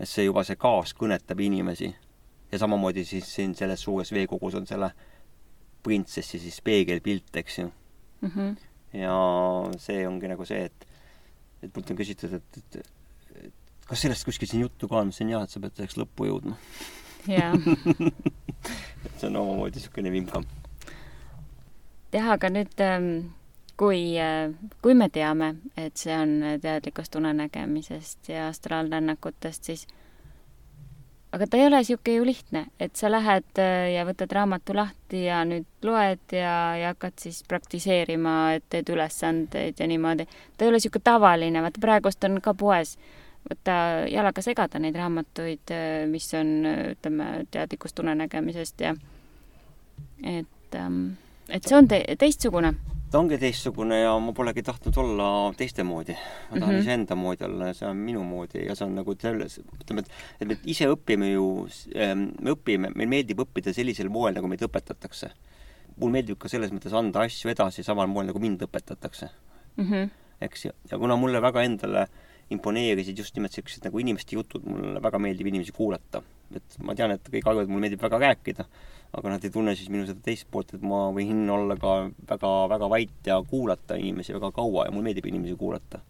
[0.00, 1.94] et see juba, see gaas kõnetab inimesi.
[2.52, 4.90] ja samamoodi siis siin selles suures veekogus on selle
[5.82, 7.66] printsessi siis peegelpilt, eks ju
[8.20, 8.30] mm.
[8.30, 8.56] -hmm.
[8.98, 9.14] ja
[9.78, 10.88] see ongi nagu see, et,
[11.62, 12.76] et mult on küsitud, et, et,
[13.44, 13.54] et
[13.86, 16.28] kas sellest kuskil siin juttu ka on, ma ütlesin jaa, et sa pead selleks lõppu
[16.30, 16.58] jõudma.
[17.28, 17.52] jaa
[19.04, 20.46] et see on omamoodi niisugune vimkam.
[22.12, 23.10] jah, aga nüüd ähm,
[23.76, 24.14] kui,
[24.82, 29.86] kui me teame, et see on teadlikust unenägemisest ja astraalrännakutest, siis
[31.34, 35.24] aga ta ei ole niisugune ju lihtne, et sa lähed äh, ja võtad raamatu lahti
[35.24, 40.28] ja nüüd loed ja, ja hakkad siis praktiseerima, et teed ülesandeid ja niimoodi.
[40.56, 42.94] ta ei ole niisugune tavaline, vaata praegust on ka poes,
[43.48, 43.76] võtta
[44.10, 46.54] jalaga segada neid raamatuid, äh, mis on,
[46.94, 48.94] ütleme, teadlikust unenägemisest ja
[50.22, 51.16] et, ähm,
[51.48, 52.76] et see on te teistsugune
[53.14, 56.16] ta ongi teistsugune ja ma polegi tahtnud olla teiste moodi.
[56.50, 56.82] ma tahan mm -hmm.
[56.82, 60.10] iseenda moodi olla ja see on minu moodi ja see on nagu selles, ütleme, et,
[60.40, 61.44] et me ise õpime ju,
[61.94, 65.30] ähm, me õpime, meil meeldib õppida sellisel moel, nagu meid õpetatakse.
[65.96, 69.28] mul meeldib ka selles mõttes anda asju edasi samal moel, nagu mind õpetatakse
[69.76, 69.84] mm.
[69.84, 70.10] -hmm.
[70.40, 72.08] eks ja kuna mulle väga endale
[72.52, 76.22] imponeerisid just nimelt niisugused nagu inimeste jutud, mulle väga meeldib inimesi kuulata.
[76.54, 78.66] et ma tean, et kõik arvavad, et mulle meeldib väga rääkida
[79.14, 81.94] aga nad ei tunne siis minu seda teist poolt, et ma võin olla ka
[82.30, 86.00] väga, väga vait ja kuulata inimesi väga kaua ja mulle meeldib inimesi kuulata.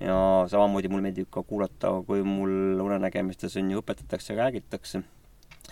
[0.00, 0.16] ja
[0.50, 5.02] samamoodi mulle meeldib ka kuulata, kui mul unenägemistes on ju õpetatakse, räägitakse,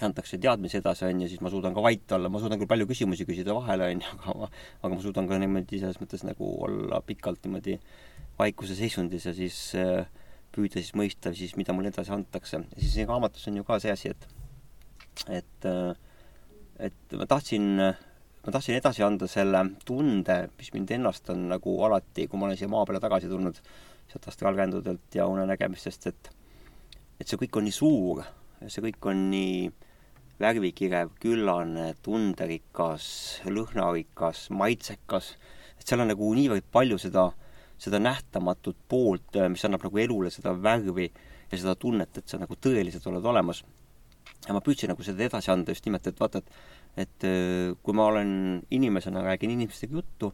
[0.04, 2.86] antakse teadmisi edasi, on ju, siis ma suudan ka vait olla, ma suudan küll palju
[2.92, 4.50] küsimusi küsida vahele, on ju, aga ma,
[4.82, 7.78] aga ma suudan ka niimoodi selles mõttes nagu olla pikalt niimoodi
[8.38, 10.06] vaikuse seisundis ja siis äh,
[10.52, 12.62] püüda siis mõista siis, mida mulle edasi antakse.
[12.62, 14.28] ja siis raamatus on ju ka see asi, et
[15.40, 15.92] et äh,
[16.82, 22.26] et ma tahtsin, ma tahtsin edasi anda selle tunde, mis mind ennast on nagu alati,
[22.26, 23.58] kui ma olen siia maa peale tagasi tulnud,
[24.10, 26.32] sealt astraalkändudelt ja unenägemistest, et
[27.20, 28.22] et see kõik on nii suur,
[28.66, 29.68] see kõik on nii
[30.42, 33.04] värvikirev, küllane, tunderikas,
[33.46, 35.36] lõhnarikas, maitsekas,
[35.78, 37.28] et seal on nagu niivõrd palju seda,
[37.80, 41.08] seda nähtamatut poolt, mis annab nagu elule seda värvi
[41.52, 43.62] ja seda tunnet, et sa nagu tõeliselt oled olemas
[44.46, 47.96] ja ma püüdsin nagu seda edasi anda just nimelt, et vaata, et et äh, kui
[47.96, 48.32] ma olen
[48.70, 50.28] inimesena, räägin inimestega juttu,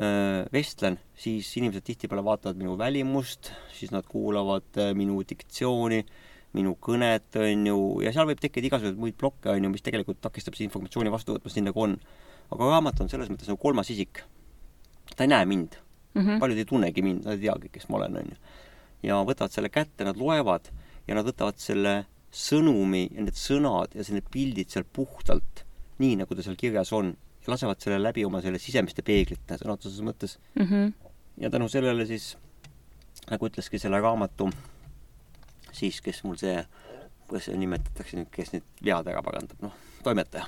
[0.00, 6.00] äh, vestlen, siis inimesed tihtipeale vaatavad minu välimust, siis nad kuulavad äh, minu diktsiooni,
[6.58, 10.18] minu kõnet, on ju, ja seal võib tekkida igasuguseid muid plokke, on ju, mis tegelikult
[10.24, 11.94] takistab siis informatsiooni vastu võtmast nii, nagu on.
[12.50, 14.24] aga raamat on selles mõttes nagu kolmas isik.
[15.14, 15.78] ta ei näe mind
[16.14, 16.22] mm.
[16.22, 16.40] -hmm.
[16.40, 18.36] paljud ei tunnegi mind, nad ei teagi, kes ma olen, on ju.
[19.02, 20.70] ja võtavad selle kätte, nad loevad
[21.08, 25.64] ja nad võtavad selle sõnumi ja need sõnad ja need pildid seal puhtalt,
[25.98, 29.74] nii nagu ta seal kirjas on, ja lasevad selle läbi oma selle sisemiste peeglite sõna
[29.78, 30.66] otseses mõttes mm.
[30.66, 30.92] -hmm.
[31.44, 32.36] ja tänu sellele siis,
[33.30, 34.50] nagu ütleski selle raamatu,
[35.72, 36.62] siis kes mul see,
[37.26, 40.46] kuidas seda nimetatakse nüüd, kes nüüd vead ära parandab, noh, toimetaja.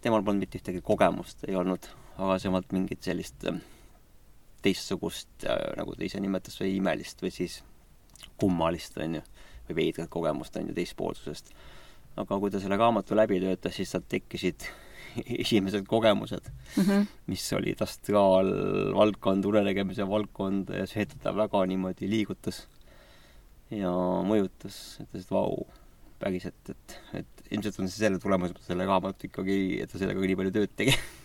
[0.00, 1.86] temal polnud mitte ühtegi kogemust, ei olnud
[2.18, 3.62] varasemalt mingit sellist ähm,
[4.64, 7.60] teistsugust, äh, nagu ta ise nimetas, või imelist või siis
[8.40, 9.24] kummalist, on ju
[9.68, 11.52] või veidrat kogemust, on ju, teispoolsusest.
[12.20, 14.66] aga kui ta selle raamatu läbi töötas, siis sealt tekkisid
[15.44, 17.06] esimesed kogemused mm, -hmm.
[17.26, 22.66] mis olid astraalvaldkond, unenägemise valdkond ja see teda väga niimoodi liigutas
[23.70, 23.90] ja
[24.28, 25.66] mõjutas, ütles, et vau,
[26.20, 30.20] päriselt, et, et ilmselt on see selle tulemus, et selle raamatu ikkagi, et ta sellega
[30.20, 30.94] nii palju tööd tegi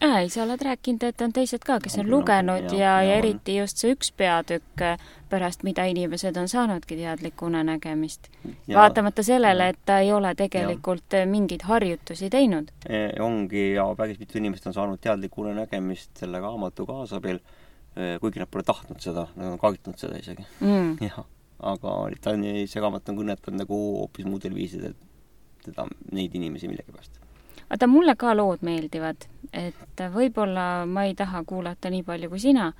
[0.00, 3.16] ei, sa oled rääkinud, et on teised ka, kes on, on lugenud ja, ja, ja
[3.18, 4.84] eriti just see üks peatükk,
[5.28, 8.28] pärast mida inimesed on saanudki teadlikku unenägemist.
[8.74, 11.26] vaatamata sellele, et ta ei ole tegelikult ja.
[11.26, 13.08] mingeid harjutusi teinud e,.
[13.20, 17.42] ongi ja päris mitu inimest on saanud teadlikku unenägemist selle raamatu kaasabil,
[17.96, 20.96] e, kuigi nad pole tahtnud seda, nad on kartnud seda isegi mm..
[21.10, 21.24] jah,
[21.58, 24.94] aga ta on, see raamat on kõnetanud nagu hoopis muudel viisidel
[25.64, 27.18] teda, neid inimesi millegipärast
[27.70, 32.72] vaata, mulle ka lood meeldivad, et võib-olla ma ei taha kuulata nii palju kui sina,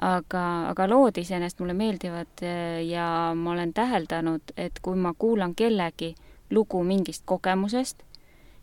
[0.00, 5.54] aga, aga lood iseenesest mulle meeldivad äh, ja ma olen täheldanud, et kui ma kuulan
[5.54, 6.14] kellegi
[6.50, 8.02] lugu mingist kogemusest,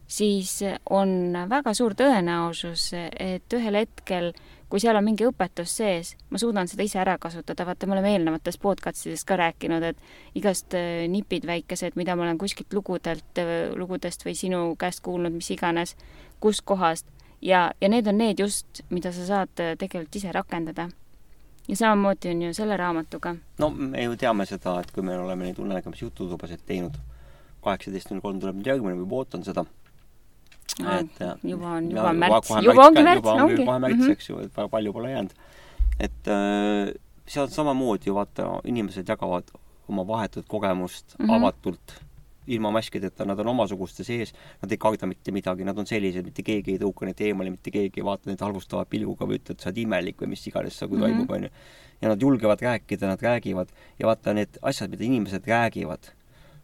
[0.07, 0.59] siis
[0.89, 4.31] on väga suur tõenäosus, et ühel hetkel,
[4.69, 8.11] kui seal on mingi õpetus sees, ma suudan seda ise ära kasutada, vaata, me oleme
[8.15, 13.71] eelnevates podcastides ka rääkinud, et igast äh, nipid väikesed, mida ma olen kuskilt lugudelt, äh,
[13.75, 15.95] lugudest või sinu käest kuulnud, mis iganes,
[16.43, 17.07] kuskohast,
[17.41, 20.89] ja, ja need on need just, mida sa saad äh, tegelikult ise rakendada.
[21.67, 23.35] ja samamoodi on ju selle raamatuga.
[23.59, 26.95] no me ju teame seda, et kui me oleme neid unenägemise jututubasid teinud,
[27.63, 29.65] kaheksateist null kolm tuleb nüüd järgmine, ma juba ootan seda
[30.79, 33.65] et juba on, juba on märts, juba ongi märts, ongi.
[33.65, 34.11] kohe märts mm, -hmm.
[34.11, 35.33] eks ju, et väga palju pole jäänud.
[35.99, 36.93] et äh,
[37.27, 39.51] seal samamoodi ju vaata, inimesed jagavad
[39.87, 41.35] oma vahetut kogemust mm -hmm.
[41.35, 42.01] avatult,
[42.47, 46.43] ilma maskideta, nad on omasuguste sees, nad ei karda mitte midagi, nad on sellised, mitte
[46.43, 49.63] keegi ei tõuka neid eemale, mitte keegi ei vaata neid halvustava pilguga või ütle, et
[49.63, 51.01] sa oled imelik või mis iganes seal mm -hmm.
[51.01, 51.49] toimub, onju.
[52.01, 53.67] ja nad julgevad rääkida, nad räägivad
[53.99, 56.11] ja vaata, need asjad, mida inimesed räägivad,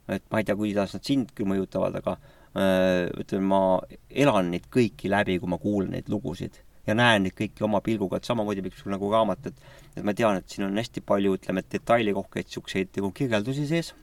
[0.08, 2.18] et ma ei tea, kuidas nad sind küll mõjutavad, aga
[2.54, 3.62] ütleme, ma
[4.10, 8.20] elan neid kõiki läbi, kui ma kuulan neid lugusid ja näen neid kõiki oma pilguga,
[8.20, 9.62] et samamoodi võiks nagu raamat, et
[9.94, 13.94] et ma tean, et siin on hästi palju, ütleme, detailirohkeid niisuguseid nagu kirjeldusi sees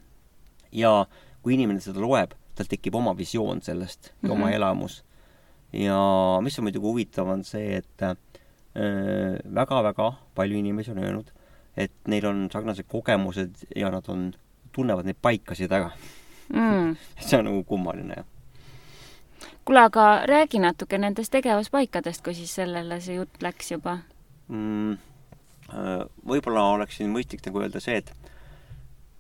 [0.73, 0.93] ja
[1.43, 4.33] kui inimene seda loeb, tal tekib oma visioon sellest ja mm -hmm.
[4.33, 4.55] oma mhm.
[4.55, 5.05] elamus.
[5.73, 5.99] ja
[6.43, 8.19] mis on muidugi huvitav, on see, et
[9.55, 11.31] väga-väga äh, palju inimesi on öelnud,
[11.77, 14.33] et neil on sarnased kogemused ja nad on,
[14.73, 15.91] tunnevad neid paikasid ära
[16.55, 16.97] mm.
[17.27, 18.30] see on nagu kummaline, jah
[19.65, 24.01] kuule, aga räägi natuke nendest tegevuspaikadest, kui siis sellele see jutt läks juba
[24.49, 24.99] mm,.
[25.71, 28.09] Äh, võib-olla oleks siin mõistlik nagu öelda see, et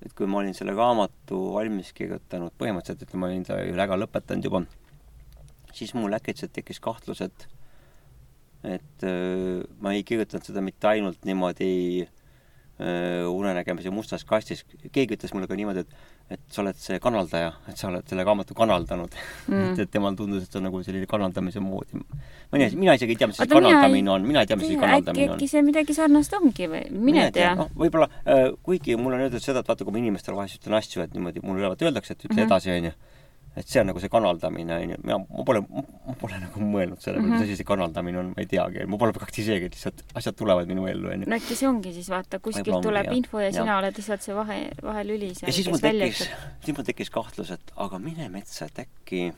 [0.02, 4.48] et kui ma olin selle raamatu valmis kirjutanud, põhimõtteliselt ütleme, olin ta ju väga lõpetanud
[4.48, 4.62] juba,
[5.76, 7.46] siis mul äkitselt tekkis kahtlus, et
[8.66, 11.70] et äh, ma ei kirjutanud seda mitte ainult niimoodi
[12.02, 12.19] äh,
[12.81, 17.79] unenägemise mustas kastis, keegi ütles mulle ka niimoodi, et et sa oled see kanaldaja, et
[17.79, 19.14] sa oled selle raamatu kanaldanud
[19.51, 19.73] mm..
[19.73, 21.99] et, et temal tundus, et see on nagu selline kanaldamise moodi.
[21.99, 24.79] ma ei, mina isegi ei tea, mis see kanaldamine on, mina ei tea, mis see
[24.79, 25.37] kanaldamine on.
[25.37, 27.57] äkki see midagi sarnast ongi või, mine tea.
[27.59, 30.79] noh, võib-olla äh,, kuigi mulle on öeldud seda, et vaata, kui ma inimestele vahest ütlen
[30.79, 32.47] asju, et niimoodi mulle üleval öeldakse, et ütle mm -hmm.
[32.47, 32.95] edasi, onju
[33.57, 34.99] et see on nagu see kanaldamine, onju.
[35.03, 38.21] mina, ma pole, ma pole nagu mõelnud selle peale mm -hmm., mis asi see kanaldamine
[38.23, 38.87] on, ma ei teagi.
[38.87, 41.29] ma pole praktiseerinud, lihtsalt asjad tulevad minu ellu, onju.
[41.31, 43.19] no äkki see ongi siis, vaata, kuskilt tuleb ja.
[43.19, 46.49] info ja, ja sina oled lihtsalt see vahe, vahelüli seal, kes välja ütleb.
[46.65, 49.33] siis mul tekkis kahtlus, et aga mine metsa, et äkki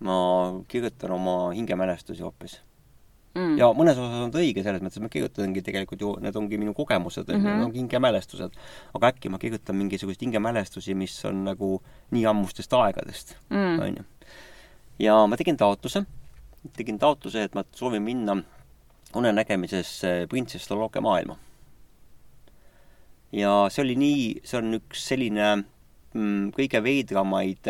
[0.00, 0.18] ma
[0.68, 2.60] kirjutan oma hingemälestusi hoopis
[3.34, 3.56] mm..
[3.60, 6.58] ja mõnes osas on ta õige selles mõttes, et ma kirjutangi tegelikult ju, need ongi
[6.60, 7.58] minu kogemused mm, -hmm.
[7.58, 8.58] need ongi hingemälestused.
[8.94, 11.74] aga äkki ma kirjutan mingisuguseid hingemälestusi, mis on nagu
[12.10, 14.04] nii ammustest aegadest mm., onju.
[14.98, 16.04] ja ma tegin taotluse,
[16.76, 18.36] tegin taotluse, et ma soovin minna
[19.16, 21.38] unenägemisesse Printsess Loloke maailma.
[23.32, 27.68] ja see oli nii, see on üks selline mm, kõige veidramaid,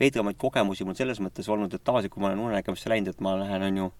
[0.00, 3.34] veidramaid kogemusi mul selles mõttes olnud, et tavaliselt, kui ma olen unenägemisse läinud, et ma
[3.38, 3.90] lähen, onju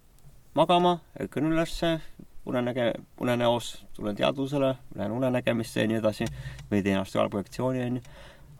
[0.55, 1.99] magama, ärkan ülesse,
[2.45, 6.27] unenäge-, unenäos, tulen teadvusele, lähen unenägemisse ja nii edasi,
[6.71, 8.03] või teen astraalprojektsiooni, on ju.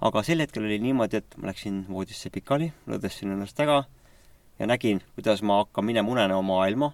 [0.03, 3.84] aga sel hetkel oli niimoodi, et ma läksin voodisse pikali, lõdvesin ennast ära
[4.60, 6.91] ja nägin, kuidas ma hakkan minema unenäo maailma,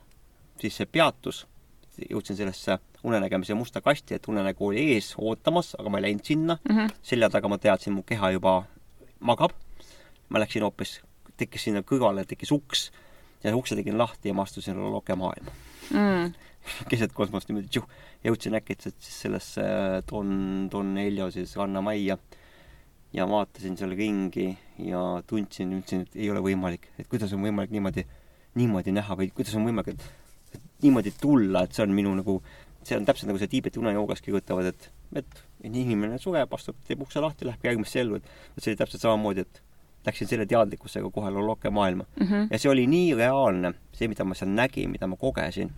[0.61, 1.47] siis see peatus,
[2.09, 6.57] jõudsin sellesse unenägemise musta kasti, et unenägu oli ees ootamas, aga ma ei läinud sinna
[6.61, 6.77] mm.
[6.77, 6.97] -hmm.
[7.01, 8.63] selja taga ma teadsin, mu keha juba
[9.19, 9.51] magab.
[10.29, 11.01] ma läksin hoopis,
[11.37, 12.91] tekkis sinna kõrvale, tekkis uks
[13.43, 15.53] ja ukse tegin lahti ja ma astusin Loke maailma
[15.91, 16.33] mm.
[16.91, 17.87] keset kosmost niimoodi tšuh,
[18.27, 22.17] jõudsin äkitselt siis sellesse äh, Don, Don Helio siis rannamajja
[23.13, 24.49] ja vaatasin seal ringi
[24.79, 28.05] ja tundsin, ütlesin, et ei ole võimalik, et kuidas on võimalik niimoodi,
[28.59, 32.37] niimoodi näha või kuidas on võimalik, et, niimoodi tulla, et see on minu nagu,
[32.87, 34.87] see on täpselt nagu see Tiibeti unejoogas kirjutavad, et,
[35.21, 39.03] et inimene sureb, astub, teeb ukse lahti, läheb järgmisse ellu, et, et see oli täpselt
[39.03, 39.61] samamoodi, et
[40.05, 42.27] läksin selle teadlikkusega kohe Loloke maailma mm.
[42.27, 42.47] -hmm.
[42.51, 45.71] ja see oli nii reaalne, see, mida ma seal nägin, mida ma kogesin,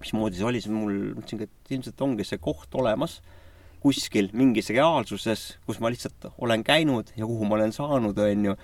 [0.00, 3.20] mismoodi see oli, siis mul mõtlesingi, et ilmselt ongi see koht olemas
[3.82, 8.54] kuskil mingis reaalsuses, kus ma lihtsalt olen käinud ja kuhu ma olen saanud, on ju.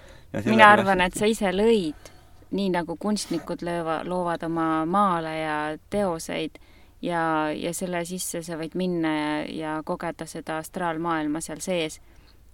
[0.45, 2.13] mina arvan, et sa ise lõid,
[2.55, 5.57] nii nagu kunstnikud lööva, loovad oma maale ja
[5.91, 6.61] teoseid
[7.03, 11.99] ja, ja selle sisse sa võid minna ja, ja kogeda seda astraalmaailma seal sees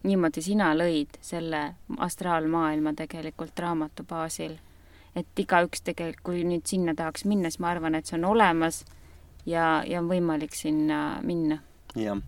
[0.05, 1.63] niimoodi sina lõid selle
[1.99, 4.59] astraalmaailma tegelikult raamatu baasil.
[5.15, 8.83] et igaüks tegelikult, kui nüüd sinna tahaks minna, siis ma arvan, et see on olemas
[9.47, 11.61] ja, ja on võimalik sinna minna.
[11.95, 12.19] jah,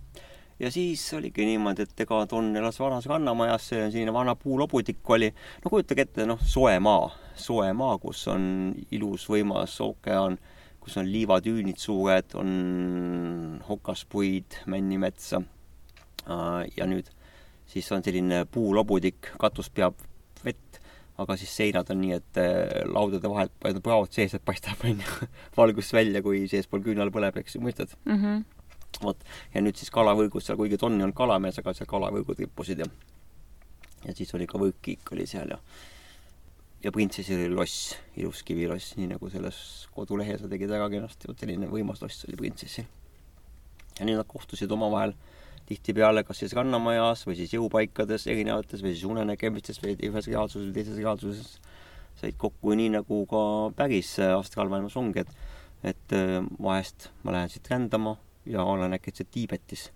[0.59, 5.11] ja siis oligi niimoodi, et ega Don elas vanas rannamajas, see on selline vana puulobutikk
[5.11, 5.33] oli,
[5.65, 8.47] no kujutage ette, noh, soe maa, soe maa, kus on
[8.91, 10.39] ilus võimas ookean
[10.87, 12.51] kus on liivatüünid suured, on
[13.67, 15.41] hokaspuid, männimetsa
[16.77, 17.11] ja nüüd
[17.71, 19.99] siis on selline puulobudik, katus peab
[20.45, 20.81] vett,
[21.23, 25.29] aga siis seinad on nii, et äh, laudade vahelt praod sees, et paistab, on ju,
[25.59, 28.23] valgus välja, kui seespool küünal põleb, eks ju, mõistad mm?
[28.23, 28.47] -hmm.
[29.03, 32.91] vot, ja nüüd siis kalavõrgus seal, kuigi Tonni on kalamees, aga seal kalavõrgud rippusid ja
[34.07, 35.59] ja siis oli ka võõrkiik oli seal ja
[36.85, 39.59] ja printsessil oli loss, ilus kiviloss, nii nagu selles
[39.95, 42.87] kodulehes sa tegid väga kenasti, vot selline võimas loss oli printsessil.
[43.99, 45.17] ja nii nad kohtusid omavahel
[45.67, 50.77] tihtipeale kas siis rannamajas või siis jõupaikades erinevates või siis unenägemistes või ühes reaalsuses või
[50.79, 51.53] teises reaalsuses
[52.17, 53.43] said kokku nii nagu ka
[53.77, 55.55] päris astraalmaailmas ongi, et
[55.87, 58.17] et äh, vahest ma lähen siit rändama
[58.49, 59.91] ja olen äkitselt Tiibetis.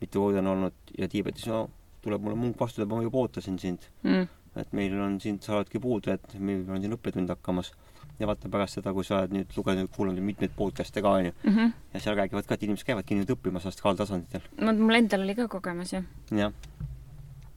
[0.00, 1.68] mitu korda on olnud ja Tiibetis no
[2.02, 4.26] tuleb mulle munk vastu, ma juba ootasin sind mm
[4.60, 7.72] et meil on siin, sa oledki puudu, et meil on siin õppetund hakkamas.
[8.20, 11.56] Ja vaata pärast seda, kui sa oled nüüd lugenud, kuulanud mitmeid podcast'e ka, onju mm.
[11.56, 11.72] -hmm.
[11.94, 14.44] ja seal räägivad ka, et inimesed käivadki nüüd õppimas astraaltasanditel.
[14.58, 16.04] no mul endal oli ka kogemus, jah.
[16.30, 16.52] jah.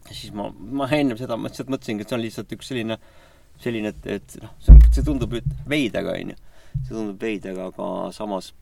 [0.09, 2.99] ja siis ma, ma ennem seda mõtlesin, mõtlesingi, et see on lihtsalt üks selline,
[3.57, 6.37] selline, et, et noh, see, see tundub nüüd veider, onju.
[6.83, 8.53] see tundub veider, aga samas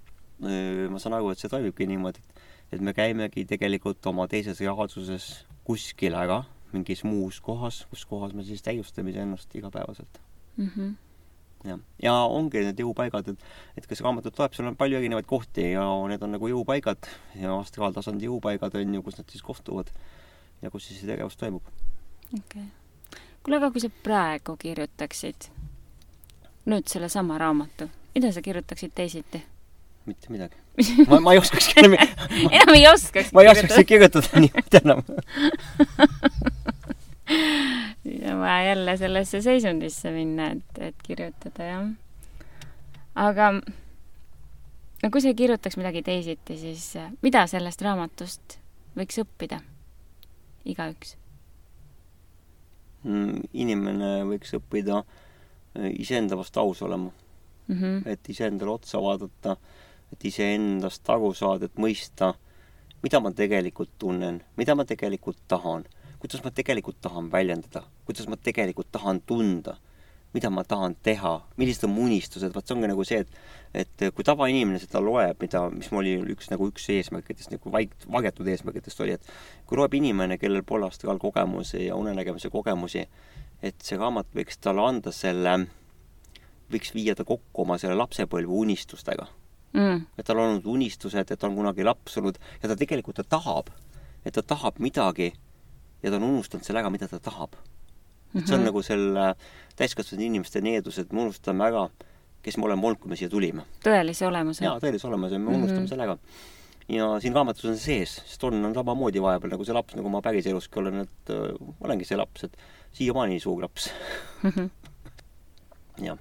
[0.43, 4.59] öö, ma saan aru, et see toimibki niimoodi, et, et me käimegi tegelikult oma teises
[4.59, 10.21] reaalsuses kuskil ära mingis muus kohas, kus kohas me siis täiustame iseennast igapäevaselt
[10.57, 10.67] mm.
[10.67, 10.93] -hmm.
[11.67, 13.47] Jah, ja ongi need jõupaigad, et,
[13.79, 17.55] et kes raamatut loeb, seal on palju erinevaid kohti ja need on nagu jõupaigad ja
[17.59, 19.91] astraaltasandi jõupaigad on ju, kus nad siis kohtuvad
[20.61, 21.65] ja kus siis see tegevus toimub.
[22.33, 23.21] okei okay..
[23.43, 25.49] kuule, aga kui sa praegu kirjutaksid
[26.69, 29.43] nüüd sellesama raamatu, mida sa kirjutaksid teisiti?
[30.05, 30.59] mitte midagi.
[31.09, 35.03] ma, ma ei oskaks enam enam ei oskaks ma ei oskaks kirjutada niimoodi enam
[38.43, 41.87] vaja jälle sellesse seisundisse minna, et, et kirjutada, jah.
[43.15, 46.87] aga no kui sa kirjutaks midagi teisiti, siis
[47.25, 48.59] mida sellest raamatust
[48.97, 49.63] võiks õppida?
[50.63, 51.17] igaüks
[53.03, 53.49] mm,.
[53.65, 57.11] inimene võiks õppida äh, iseenda vastu aus olema
[57.67, 57.75] mm.
[57.75, 58.07] -hmm.
[58.07, 59.57] et iseendale otsa vaadata,
[60.13, 62.33] et iseendast aru saada, et mõista,
[63.03, 65.85] mida ma tegelikult tunnen, mida ma tegelikult tahan
[66.23, 69.73] kuidas ma tegelikult tahan väljendada, kuidas ma tegelikult tahan tunda,
[70.33, 74.05] mida ma tahan teha, millised on mu unistused, vot see ongi nagu see, et et
[74.15, 78.47] kui tavainimene seda loeb, mida, mis mul oli üks nagu üks eesmärkidest, nagu vaik-, varjatud
[78.47, 79.29] eesmärkidest oli, et
[79.67, 83.03] kui loeb inimene, kellel pole astraalkogemusi ja unenägemise kogemusi,
[83.61, 85.59] et see raamat võiks talle anda selle,
[86.71, 89.27] võiks viia ta kokku oma selle lapsepõlve unistustega.
[89.73, 90.03] Mm..
[90.21, 93.39] et tal on olnud unistused, et ta on kunagi laps olnud ja ta tegelikult, ta
[93.39, 93.73] tahab,
[94.21, 95.33] et ta tahab midagi
[96.03, 98.39] ja ta on unustanud selle ära, mida ta tahab mm.
[98.39, 98.47] -hmm.
[98.47, 98.65] see on mhm.
[98.65, 99.35] nagu selle
[99.75, 101.89] täiskasvanud inimeste needus, et me unustame ära,
[102.41, 103.63] kes me oleme olnud, kui me siia tulime.
[103.85, 104.65] tõelise olemuse.
[104.65, 105.89] jaa, tõelise olemuse, me unustame mm -hmm.
[105.89, 106.17] selle ära.
[106.89, 110.21] ja siin raamatus on see sees, sest on samamoodi vahepeal nagu see laps, nagu ma
[110.21, 112.57] päriseluski olen, et ma olengi see laps, et
[112.91, 113.89] siiamaani suur laps
[114.43, 114.49] mm.
[114.49, 114.69] -hmm.
[116.07, 116.17] jah.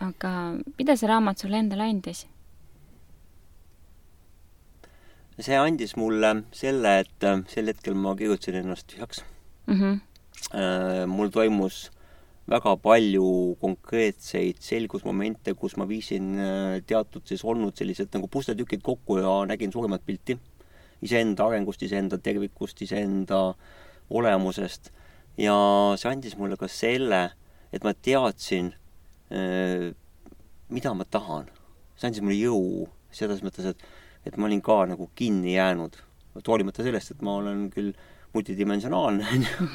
[0.00, 0.30] aga
[0.78, 2.26] mida see raamat sulle endale andis?
[5.40, 9.22] See andis mulle selle, et äh, sel hetkel ma kirjutasin ennast tühjaks
[9.66, 9.74] mm.
[9.80, 11.06] -hmm.
[11.08, 11.90] mul toimus
[12.48, 19.18] väga palju konkreetseid selgusmomente, kus ma viisin äh, teatud siis olnud sellised nagu pusletükid kokku
[19.18, 20.38] ja nägin suuremat pilti
[21.02, 23.54] iseenda arengust, iseenda tervikust, iseenda
[24.10, 24.92] olemusest.
[25.38, 25.56] ja
[25.96, 27.32] see andis mulle ka selle,
[27.72, 28.74] et ma teadsin,
[30.68, 31.48] mida ma tahan.
[31.96, 33.82] see andis mulle jõu selles mõttes, et
[34.26, 35.98] et ma olin ka nagu kinni jäänud,
[36.48, 37.92] hoolimata sellest, et ma olen küll
[38.32, 39.70] multidimensionaalne, onju.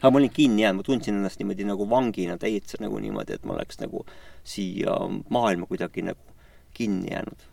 [0.00, 3.48] aga ma olin kinni jäänud, ma tundsin ennast niimoodi nagu vangina täitsa nagu niimoodi, et
[3.48, 4.04] ma oleks nagu
[4.44, 4.94] siia
[5.30, 6.38] maailma kuidagi nagu
[6.74, 7.48] kinni jäänud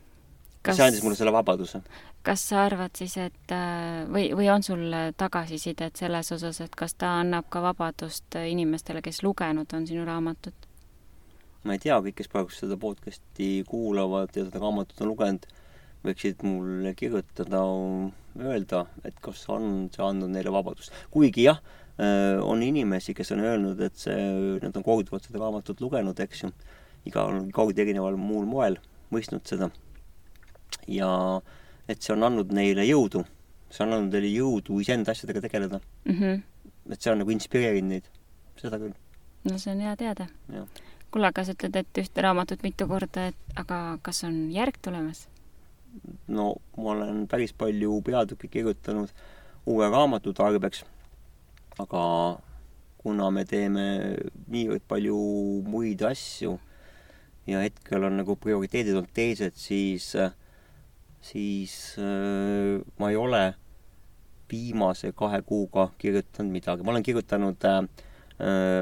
[0.62, 0.76] kas....
[0.76, 1.82] see andis mulle selle vabaduse.
[2.22, 6.94] kas sa arvad siis, et äh, või, või on sul tagasisidet selles osas, et kas
[6.94, 10.68] ta annab ka vabadust inimestele, kes lugenud on sinu raamatut?
[11.64, 15.48] ma ei tea, kõik, kes praegu seda podcast'i kuulavad ja seda raamatut on lugenud
[16.04, 17.60] võiksid mulle kirjutada,
[18.40, 20.94] öelda, et kas on see andnud neile vabadust.
[21.12, 21.60] kuigi jah,
[22.00, 24.20] äh, on inimesi, kes on öelnud, et see,
[24.62, 26.52] nad on korduvalt seda raamatut lugenud, eks ju,
[27.08, 28.78] igal kord erineval muul moel
[29.12, 29.70] mõistnud seda.
[30.88, 31.10] ja
[31.90, 33.24] et see on andnud neile jõudu,
[33.70, 36.14] see on andnud neile jõudu iseenda asjadega tegeleda mm.
[36.14, 36.42] -hmm.
[36.92, 38.06] et see on nagu inspireerinud neid,
[38.56, 38.94] seda küll.
[39.44, 40.26] no see on hea teada.
[41.10, 45.26] kuule, aga sa ütled, et ühte raamatut mitu korda, et aga kas on järg tulemas?
[46.28, 49.12] No ma olen päris palju peatükke kirjutanud
[49.70, 50.84] uue raamatu tarbeks,
[51.82, 52.02] aga
[53.00, 53.86] kuna me teeme
[54.52, 55.16] niivõrd palju
[55.66, 56.58] muid asju
[57.48, 60.12] ja hetkel on nagu prioriteedid olnud teised, siis,
[61.24, 63.42] siis äh, ma ei ole
[64.50, 67.84] viimase kahe kuuga kirjutanud midagi, ma olen kirjutanud äh,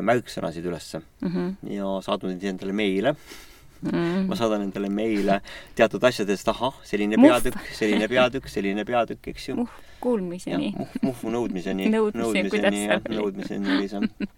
[0.05, 1.75] märksõnasid ülesse mm -hmm.
[1.75, 3.15] ja saatnud endale meile
[3.83, 4.27] mm..
[4.31, 5.41] ma saadan endale meile
[5.79, 9.61] teatud asjadest, ahah, selline peatükk, selline peatükk, selline peatükk, eks ju.
[9.63, 10.73] Muhv kuulmiseni.
[11.03, 11.89] Muhvu nõudmiseni.
[11.95, 14.29] nõudmiseni, nõudmiseni oli see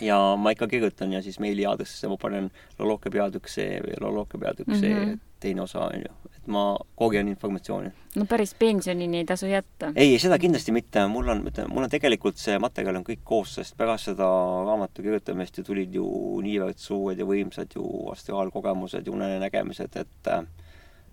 [0.00, 4.70] ja ma ikka kirjutan ja siis meiliaadressisse ma panen Loloke peatükk see või Loloke peatükk
[4.76, 5.18] see mm -hmm.
[5.40, 6.12] Teine osa, on ju.
[6.36, 6.62] et ma
[6.96, 7.90] kogujan informatsiooni.
[8.16, 9.92] no päris pensionini ei tasu jätta.
[9.96, 11.06] ei, seda kindlasti mitte.
[11.06, 14.28] mul on, mul on tegelikult see materjal on kõik koos, sest pärast seda
[14.68, 16.06] raamatu kirjutamist ju tulid ju
[16.44, 17.84] niivõrd suured ja võimsad ju
[18.14, 20.32] astraalkogemused ja unenägemised, et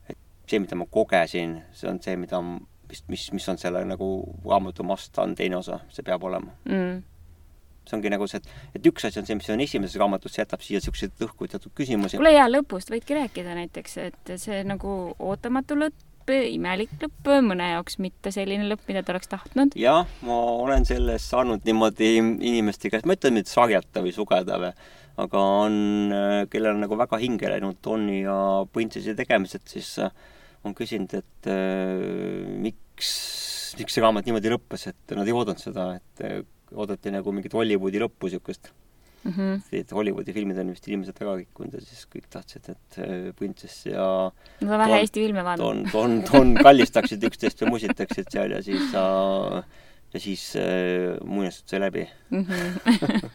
[0.07, 0.17] et
[0.47, 4.07] see, mida ma kogesin, see on see, mida mis, mis, mis on selle nagu
[4.45, 7.16] raamatu must, on teine osa, see peab olema mm
[7.89, 10.43] see ongi nagu see, et, et üks asi on see, mis on esimeses raamatus, see
[10.43, 12.19] jätab siia niisuguseid õhku teatud küsimusi.
[12.19, 17.99] kuule jaa, lõpust võidki rääkida näiteks, et see nagu ootamatu lõpp, imelik lõpp, mõne jaoks
[18.03, 19.77] mitte selline lõpp, mida ta oleks tahtnud.
[19.79, 24.73] jah, ma olen sellest saanud niimoodi inimeste käest, ma ütlen nüüd sarjata või sugeda või,
[25.23, 25.77] aga on,
[26.51, 28.37] kellel on nagu väga hinge läinud Tonni ja
[28.73, 29.95] Printsessi tegemised, siis
[30.67, 33.09] on küsinud, et äh, miks,
[33.79, 38.01] miks see raamat niimoodi lõppes, et nad ei oodanud seda, et oodati nagu mingit Hollywoodi
[38.03, 38.71] lõppu niisugust
[39.23, 39.31] mm.
[39.31, 39.61] -hmm.
[39.79, 43.87] et Hollywoodi filmid on vist inimesed väga rikkunud ja siis kõik tahtsid, et äh, printsess
[43.89, 44.05] ja
[44.61, 45.91] on vähe Eesti filme vaadanud.
[45.91, 49.61] Don, Don, Don kallistaksid üksteist ja musitaksid seal ja siis äh,
[50.13, 52.45] ja siis äh, muinasjutt sai läbi mm.
[52.45, 53.29] -hmm.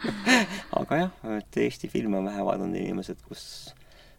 [0.80, 3.74] aga jah, et Eesti filme on vähe vaadanud inimesed, kus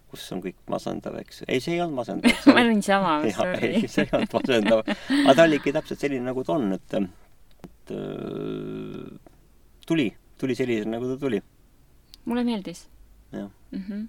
[0.07, 1.43] kus on kõik masendav, eks.
[1.47, 2.31] ei, see ei olnud masendav.
[2.47, 3.17] ma olin sama,
[3.61, 4.83] ei, see ei olnud masendav.
[4.87, 6.95] aga ta oligi täpselt selline, nagu ta on, et
[7.87, 9.19] et äh,
[9.87, 11.41] tuli, tuli sellisena, nagu ta tuli.
[12.25, 12.89] mulle meeldis.
[13.31, 14.07] jah mm -hmm.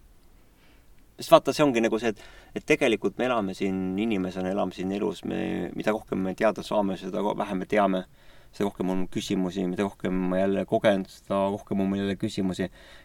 [1.17, 2.23] sest vaata, see ongi nagu see, et,
[2.55, 6.97] et tegelikult me elame siin inimesena, elame siin elus, me, mida rohkem me teada saame,
[6.97, 8.05] seda vähem me teame,
[8.53, 12.63] seda rohkem on küsimusi, mida rohkem ma jälle kogen, seda rohkem on mul jälle küsimusi.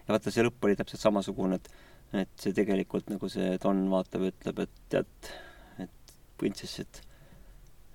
[0.07, 1.69] ja vaata, see lõpp oli täpselt samasugune, et
[2.13, 5.31] et see tegelikult nagu see Don vaatab ja ütleb, et tead,
[5.81, 7.01] et printsess, et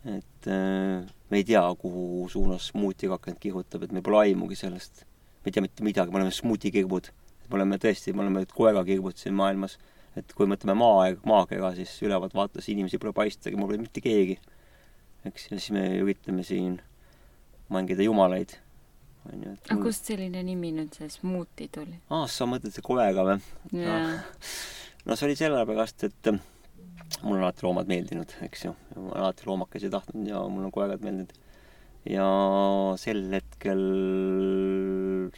[0.06, 5.04] et äh, me ei tea, kuhu suunas smuutikakent kihutab, et meil pole aimugi sellest.
[5.42, 7.10] me ei tea mitte midagi, me oleme smuutikirbud.
[7.48, 9.78] me oleme tõesti, me oleme koerakirbud siin maailmas.
[10.16, 14.38] et kui mõtleme maa, maakera, siis ülevalt vaates inimesi pole paistagi, mul pole mitte keegi.
[15.26, 16.78] eks, ja siis me üritame siin
[17.68, 18.54] mängida jumalaid.
[19.32, 19.56] on ju.
[19.70, 21.98] aga kust selline nimi nüüd, see smuuti tuli?
[22.10, 23.40] aa, sa mõtled see kolega või?
[25.06, 26.32] no see oli sellepärast, et
[27.22, 30.74] mulle on alati loomad meeldinud, eks ju, ma olen alati loomakesi tahtnud ja mulle on
[30.74, 31.32] koerad meeldinud.
[32.08, 32.28] ja
[33.00, 33.82] sel hetkel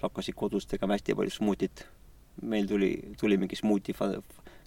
[0.03, 1.87] hakkasid kodus tegema hästi palju smuutit.
[2.43, 4.13] meil tuli, tuli mingi smuuti, ma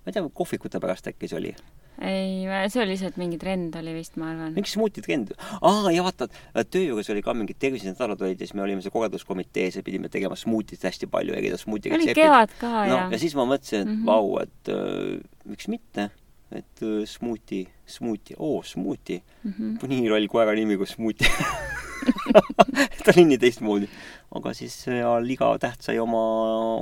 [0.05, 1.55] ei tea, kohvikute pärast äkki see oli?
[2.01, 4.55] ei, see oli lihtsalt mingi trend oli vist, ma arvan.
[4.55, 5.33] mingi smuuti trend.
[5.61, 6.27] aa, ja vaata,
[6.71, 10.09] töö juures oli ka mingid tervisenädalad olid ja siis me olime see korralduskomitees ja pidime
[10.13, 13.05] tegema smuutit hästi palju, erinevaid smuuti oli kevad ka no, ja.
[13.13, 14.09] ja siis ma mõtlesin, et mm -hmm.
[14.09, 16.09] vau, et äh, miks mitte
[16.53, 19.53] et uh, smuuti, smuuti, oo, smuuti mm.
[19.57, 19.87] -hmm.
[19.89, 21.25] nii loll koera nimi kui smuuti
[23.03, 23.89] ta oli nii teistmoodi.
[24.35, 26.23] aga siis seal iga täht sai oma,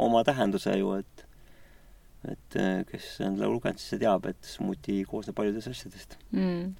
[0.05, 1.27] oma tähenduse ju, et
[2.31, 6.73] et äh, kes on lugenud, siis see teab, et smuuti koosneb paljudest asjadest mm..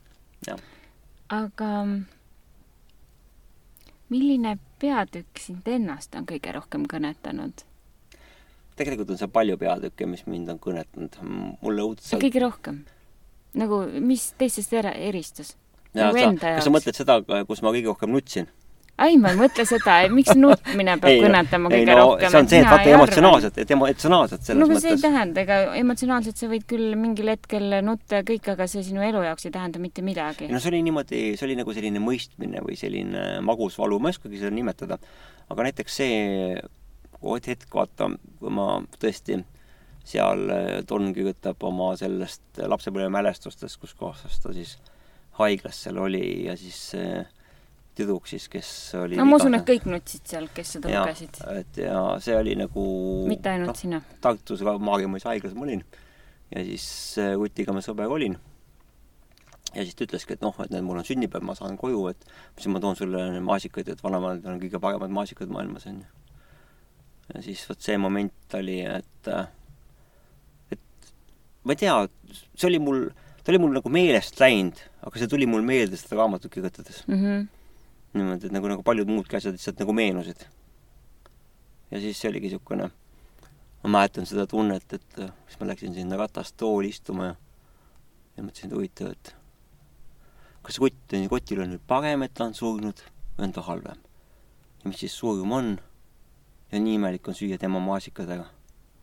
[0.47, 0.61] jah.
[1.29, 1.71] aga
[4.11, 7.65] milline peatükk sind ennast on kõige rohkem kõnetanud?
[8.80, 11.19] Tegelikult on seal palju peatükke, mis mind on kõnetanud.
[11.61, 12.84] mulle õudselt kõige rohkem?
[13.57, 15.55] nagu, mis teistest era-, eristus?
[15.97, 18.49] nagu sa, kas sa mõtled seda, kus ma kõige rohkem nutsin?
[19.01, 22.32] ei, ma ei mõtle seda, miks nutmine peab ei, kõnetama kõige ei, no, rohkem.
[22.34, 24.86] see on see, et vaata emotsionaalselt, et emotsionaalselt selles no, mõttes.
[24.86, 28.86] see ei tähenda, ega emotsionaalselt sa võid küll mingil hetkel nutta ja kõik, aga see
[28.88, 30.51] sinu elu jaoks ei tähenda mitte midagi.
[30.51, 34.17] no see oli niimoodi, see oli nagu selline mõistmine või selline magus valu, ma ei
[34.17, 34.99] oskagi seda nimetada.
[35.51, 36.22] aga näiteks see
[37.22, 38.09] hetk, vaata,
[38.39, 38.67] kui ma
[38.99, 39.41] tõesti
[40.07, 44.78] seal äh, kirjutab oma sellest lapsepõlvemälestustest, kus kohas ta siis
[45.39, 47.22] haiglas seal oli ja siis see
[47.97, 48.69] tüdruk siis, kes
[49.01, 51.41] oli no ma usun, et kõik nutsid seal, kes seda ja, lugesid.
[51.53, 52.86] et ja see oli nagu
[53.30, 53.99] mitte ainult no, sina.
[54.24, 55.84] Tartus Maarjamäes haiglas ma olin
[56.51, 56.88] ja siis
[57.36, 58.38] Rutiga ma sõber olin.
[59.76, 62.26] ja siis ta ütleski, et noh, et need, mul on sünnipäev, ma saan koju, et
[62.57, 66.20] siis ma toon sulle maasikaid, et vanavanemad on kõige paremad maasikad maailmas, onju
[67.32, 69.32] ja siis vot see moment oli, et,
[70.75, 71.11] et
[71.63, 71.97] ma ei tea,
[72.55, 73.03] see oli mul,
[73.41, 77.21] ta oli mul nagu meelest läinud, aga see tuli mul meelde seda raamatut kirjutades mm.
[77.21, 77.45] -hmm.
[78.13, 80.47] niimoodi, et nagu, nagu paljud muudki asjad lihtsalt nagu meenusid.
[81.91, 82.91] ja siis see oligi niisugune
[83.84, 87.36] ma mäletan seda tunnet, et äh, siis ma läksin sinna ratastooli istuma ja
[88.38, 89.34] ja mõtlesin, et huvitav, et
[90.65, 93.03] kas kott, kotil on nüüd parem, et ta on surnud
[93.38, 94.03] või on ta halvem.
[94.82, 95.73] ja mis siis surm on?
[96.72, 98.45] Ja nii imelik on süüa tema maasikatega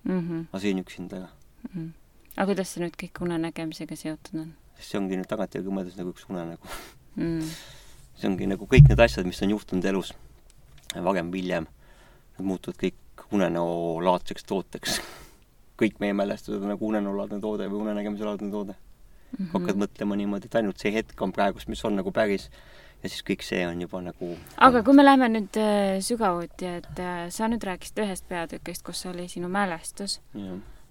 [0.04, 0.46] mm.
[0.52, 0.80] -hmm.
[0.80, 1.26] üksinda mm.
[1.74, 1.90] -hmm.
[2.36, 4.54] aga kuidas see nüüd kõik unenägemisega seotud on?
[4.76, 6.68] sest see ongi nüüd tagantjärgi mõeldes nagu üks unenägu
[7.16, 7.50] mm.
[8.16, 10.14] see ongi nagu kõik need asjad, mis on juhtunud elus
[10.94, 11.66] varem-hiljem,
[12.38, 15.00] need muutuvad kõik unenäolaadseks tooteks.
[15.78, 19.36] kõik meie mälestused on nagu unenäolaadne toode või unenägemiselaadne toode mm.
[19.38, 19.52] -hmm.
[19.52, 22.50] hakkad mõtlema niimoodi, et ainult see hetk on praegust, mis on nagu päris
[23.02, 24.32] ja siis kõik see on juba nagu
[24.64, 29.04] aga kui me läheme nüüd äh, sügavuti, et äh, sa nüüd rääkisid ühest peatükist, kus
[29.10, 30.18] oli sinu mälestus.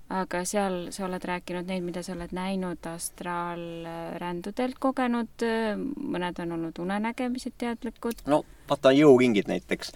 [0.07, 6.55] aga seal sa oled rääkinud neid, mida sa oled näinud astraalrändudelt kogenud, äh, mõned on
[6.59, 8.23] olnud unenägemised teadlikud.
[8.27, 9.93] no vaata jõuringid näiteks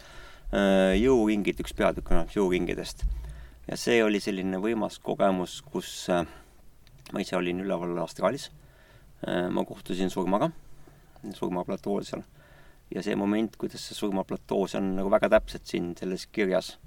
[1.00, 3.06] jõuringid, üks peatükk kõneleb jõuringidest.
[3.70, 8.50] ja see oli selline võimas kogemus, kus ma ise olin üleval astraalis.
[9.22, 10.50] Ma kohtusin surmaga,
[11.38, 12.24] surmaplatoo seal.
[12.92, 16.78] ja see moment, kuidas see surmaplatoo, see on nagu väga täpselt siin selles kirjas.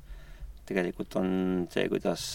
[0.68, 1.28] tegelikult on
[1.72, 2.30] see, kuidas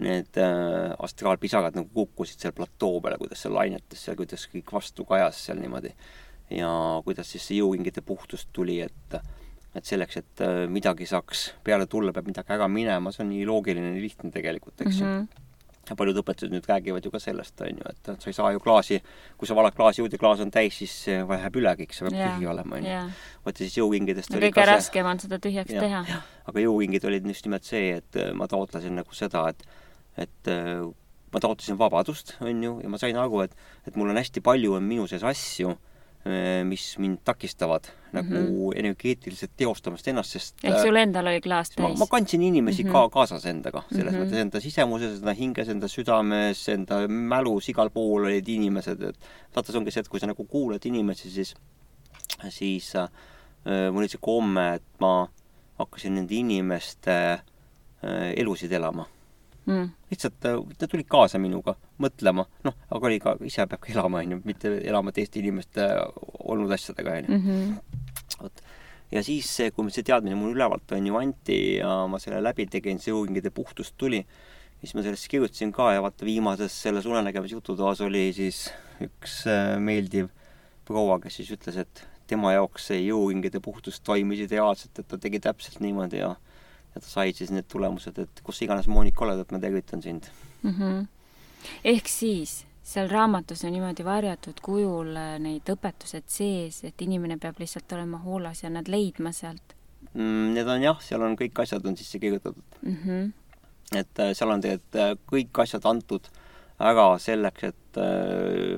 [0.00, 5.44] need astraalpisarad nagu kukkusid seal platoo peale, kuidas see lainetas seal, kuidas kõik vastu kajas
[5.46, 5.92] seal niimoodi.
[6.50, 6.70] ja
[7.04, 9.20] kuidas siis see jõuringide puhtus tuli, et
[9.74, 13.46] et selleks, et äh, midagi saaks peale tulla, peab midagi ära minema, see on nii
[13.46, 15.46] loogiline, nii lihtne tegelikult, eks ju mm -hmm.
[15.90, 18.62] Ja paljud õpetused nüüd räägivad ju ka sellest, on ju, et sa ei saa ju
[18.62, 19.00] klaasi,
[19.40, 22.38] kui sa valad klaasi juurde, klaas on täis, siis läheb üle kõik, see peab yeah.
[22.38, 23.02] tühi olema, on ju.
[23.46, 26.22] vot ja siis jõuringidest no, kõige raskem on seda tühjaks ja, teha.
[26.52, 29.66] aga jõuringid olid just nimelt see, et äh, ma taotlesin nagu seda, et,
[30.26, 30.86] et äh,
[31.34, 33.56] ma taotlesin vabadust, on ju, ja ma sain aru, et,
[33.90, 35.74] et mul on hästi palju on minu sees asju
[36.68, 38.34] mis mind takistavad mm -hmm.
[38.34, 38.78] nagu mhm.
[38.78, 41.98] energeetiliselt teostamast ennast, sest ehk sul endal oli klaas täis?
[41.98, 42.92] ma kandsin inimesi mm -hmm.
[42.92, 44.26] ka kaasas endaga, selles mm -hmm.
[44.26, 49.16] mõttes enda sisemuses, enda hinges, enda südames, enda mälus, igal pool olid inimesed, et
[49.56, 51.54] vaata, see ongi see, et kui sa nagu kuulad inimesi, siis
[52.48, 53.08] siis äh,
[53.92, 55.28] mul oli see komme, et ma
[55.78, 59.06] hakkasin nende inimeste äh, elusid elama
[59.70, 59.88] mm..
[60.12, 60.36] lihtsalt
[60.78, 64.74] ta tuli kaasa minuga mõtlema, noh, aga oli ka, ise peab ka elama, onju, mitte
[64.80, 65.86] elama teiste inimeste
[66.44, 67.38] olnud asjadega, onju.
[67.38, 67.72] Mhm.
[68.42, 68.62] vot.
[69.14, 73.14] ja siis, kui see teadmine mul ülevalt, onju, anti ja ma selle läbi tegin, see
[73.14, 74.22] jõuringide puhtus tuli,
[74.80, 78.68] siis ma sellest kirjutasin ka ja vaata, viimases selles unenägemise jututoas oli siis
[79.00, 80.30] üks äh, meeldiv
[80.88, 85.40] proua, kes siis ütles, et tema jaoks see jõuringide puhtus toimis ideaalselt, et ta tegi
[85.42, 86.34] täpselt niimoodi ja
[86.94, 90.26] ja ta sai siis need tulemused, et kus iganes Monika oled, et ma tervitan sind
[90.62, 90.74] mm.
[90.74, 91.06] -hmm.
[91.84, 97.60] ehk siis seal raamatus on niimoodi varjatud kujul äh, need õpetused sees, et inimene peab
[97.60, 99.76] lihtsalt olema hoolas ja nad leidma sealt
[100.14, 100.54] mm,?
[100.54, 102.96] Need on jah, seal on kõik asjad on sisse kirjutatud mm.
[103.04, 103.32] -hmm.
[103.98, 106.30] et äh, seal on tegelikult äh, kõik asjad antud
[106.80, 107.98] ära selleks, et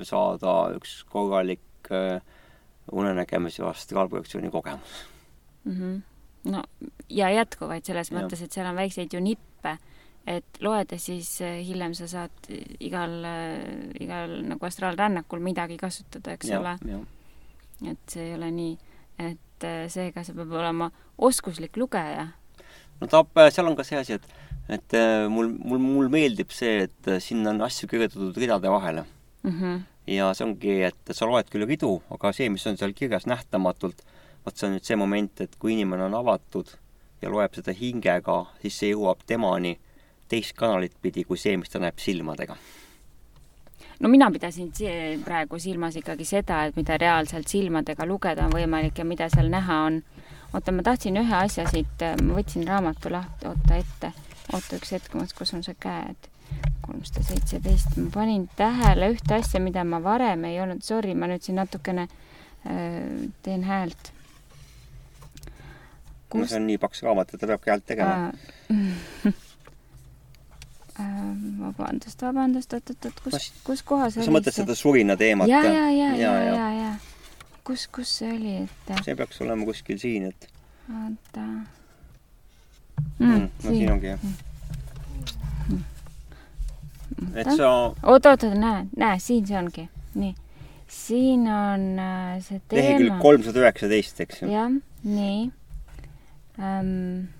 [0.02, 1.90] saada üks korralik
[2.90, 5.04] unenägemise astraalprojektsiooni kogemus
[5.64, 5.72] mm.
[5.72, 6.00] -hmm
[6.44, 6.62] no
[7.12, 8.18] ja jätkuvaid selles ja.
[8.18, 9.76] mõttes, et seal on väikseid ju nippe,
[10.28, 12.50] et loed ja siis äh, hiljem sa saad
[12.82, 13.56] igal, äh,
[14.02, 17.02] igal nagu astraalrännakul midagi kasutada, eks ja, ole.
[17.92, 18.76] et see ei ole nii,
[19.22, 22.28] et äh, seega see peab olema oskuslik lugeja.
[23.00, 24.28] no ta, seal on ka see asi, et,
[24.78, 24.98] et
[25.30, 29.04] mul, mul, mul meeldib see, et sinna on asju kirjutatud ridade vahele
[29.42, 29.50] mm.
[29.50, 29.80] -hmm.
[30.14, 34.06] ja see ongi, et sa loed küll ridu, aga see, mis on seal kirjas nähtamatult
[34.44, 36.72] vot see on nüüd see moment, et kui inimene on avatud
[37.22, 39.76] ja loeb seda hingega, siis see jõuab temani
[40.32, 42.56] teist kanalit pidi kui see, mis ta näeb silmadega.
[44.00, 44.72] no mina pidasin
[45.24, 49.78] praegu silmas ikkagi seda, et mida reaalselt silmadega lugeda on võimalik ja mida seal näha
[49.86, 50.02] on.
[50.52, 54.12] oota, ma tahtsin ühe asja siit, ma võtsin raamatu lahti, oota ette,
[54.52, 56.30] oota üks hetk, kus on see käed
[56.82, 61.44] kolmsada seitseteist, ma panin tähele ühte asja, mida ma varem ei olnud, sorry, ma nüüd
[61.44, 64.12] siin natukene äh, teen häält
[66.32, 66.50] kus...
[66.50, 68.32] see on nii paks raamat, et ta peabki häält tegema
[70.98, 74.28] vabandust, vabandust, oot-oot-oot, kus, kus kohas oli see?
[74.28, 75.48] sa mõtled seda surina teemat?
[75.48, 76.90] ja, ja, ja, ja, ja, ja, ja.
[77.64, 78.92] kus, kus see oli, et?
[79.06, 80.48] see peaks olema kuskil siin, et.
[80.90, 81.64] oota mm,.
[83.18, 84.26] Mm, no siin, siin ongi jah
[85.70, 85.82] mm..
[87.40, 87.72] et sa.
[87.72, 90.34] oot, oot, oot, näe, näe, siin see ongi, nii.
[90.92, 92.82] siin on äh, see teema.
[92.82, 94.52] lehekülg kolmsada üheksateist, eks ju.
[94.52, 94.70] jah,
[95.08, 95.50] nii
[96.58, 97.30] ähm,.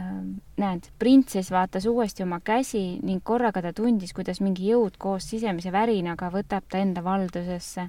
[0.00, 5.26] Ähm, näed, printsess vaatas uuesti oma käsi ning korraga ta tundis, kuidas mingi jõud koos
[5.28, 7.84] sisemise värinaga võtab ta enda valdusesse,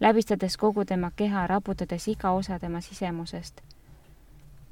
[0.00, 3.60] läbistades kogu tema keha, raputades iga osa tema sisemusest.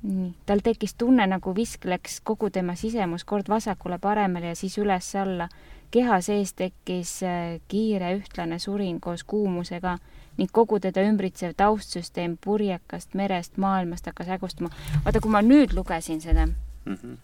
[0.02, 5.48] nii, tal tekkis tunne, nagu viskleks kogu tema sisemus kord vasakule-paremale ja siis üles-alla.
[5.90, 9.98] keha sees tekkis äh, kiire ühtlane surin koos kuumusega
[10.38, 14.70] ning kogu teda ümbritsev taustsüsteem purjekast merest, maailmast hakkas hägustuma.
[15.04, 17.16] vaata, kui ma nüüd lugesin seda mm, -hmm.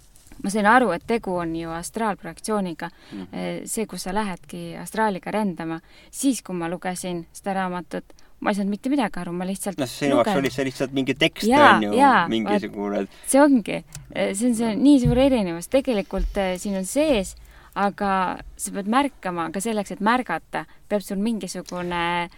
[0.43, 3.67] ma sain aru, et tegu on ju astraalprojektsiooniga mm, -hmm.
[3.67, 5.81] see, kus sa lähedki astraaliga rändama,
[6.11, 8.05] siis kui ma lugesin seda raamatut,
[8.41, 11.15] ma ei saanud mitte midagi aru, ma lihtsalt noh, sinu jaoks oli see lihtsalt mingi
[11.15, 11.91] tekst on ju,
[12.29, 13.85] mingisugune see ongi,
[14.33, 17.37] see on see nii suur erinevus, tegelikult eh, siin on sees
[17.77, 18.11] aga
[18.57, 22.31] sa pead märkama, aga selleks, et märgata, peab sul mingisugune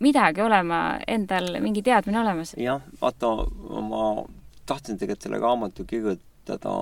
[0.00, 2.54] midagi olema, endal mingi teadmine olemas.
[2.58, 3.32] jah, vaata,
[3.82, 4.04] ma
[4.66, 6.74] tahtsin tegelikult selle raamatu kirjutada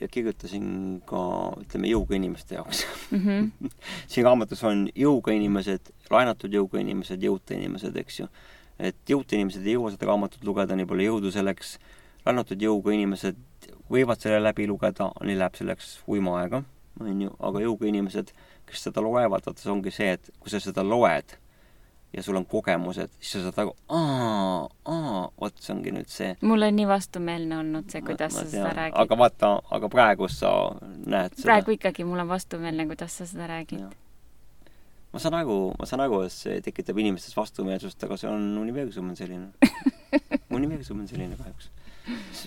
[0.00, 0.66] ja kirjutasin
[1.08, 1.22] ka,
[1.62, 3.18] ütleme, jõuga inimeste jaoks mm.
[3.18, 3.72] -hmm.
[4.10, 8.28] siin raamatus on jõuga inimesed, laenatud jõuga inimesed, jõuta inimesed, eks ju.
[8.78, 11.78] et jõuta inimesed ei jõua seda raamatut lugeda, neil pole jõudu selleks,
[12.26, 13.38] laenatud jõuga inimesed
[13.90, 16.64] võivad selle läbi lugeda, neil läheb selleks uima aega
[17.00, 18.30] on ju, aga jõuga inimesed,
[18.66, 21.34] kes seda loevad, vaata see ongi see, et kui sa seda loed
[22.16, 26.30] ja sul on kogemused, siis sa saad aru, aa, aa, vot see ongi nüüd see.
[26.46, 28.98] mul on nii vastumeelne olnud see, kuidas ma, ma sa seda räägid.
[29.02, 30.54] aga vaata, aga praegu sa
[30.84, 31.48] näed seda.
[31.48, 33.86] praegu ikkagi mul on vastumeelne, kuidas sa seda räägid.
[35.12, 39.10] ma saan aru, ma saan aru, et see tekitab inimestes vastumeelsust, aga see on, universum
[39.10, 39.50] on selline
[40.58, 41.73] universum on selline kahjuks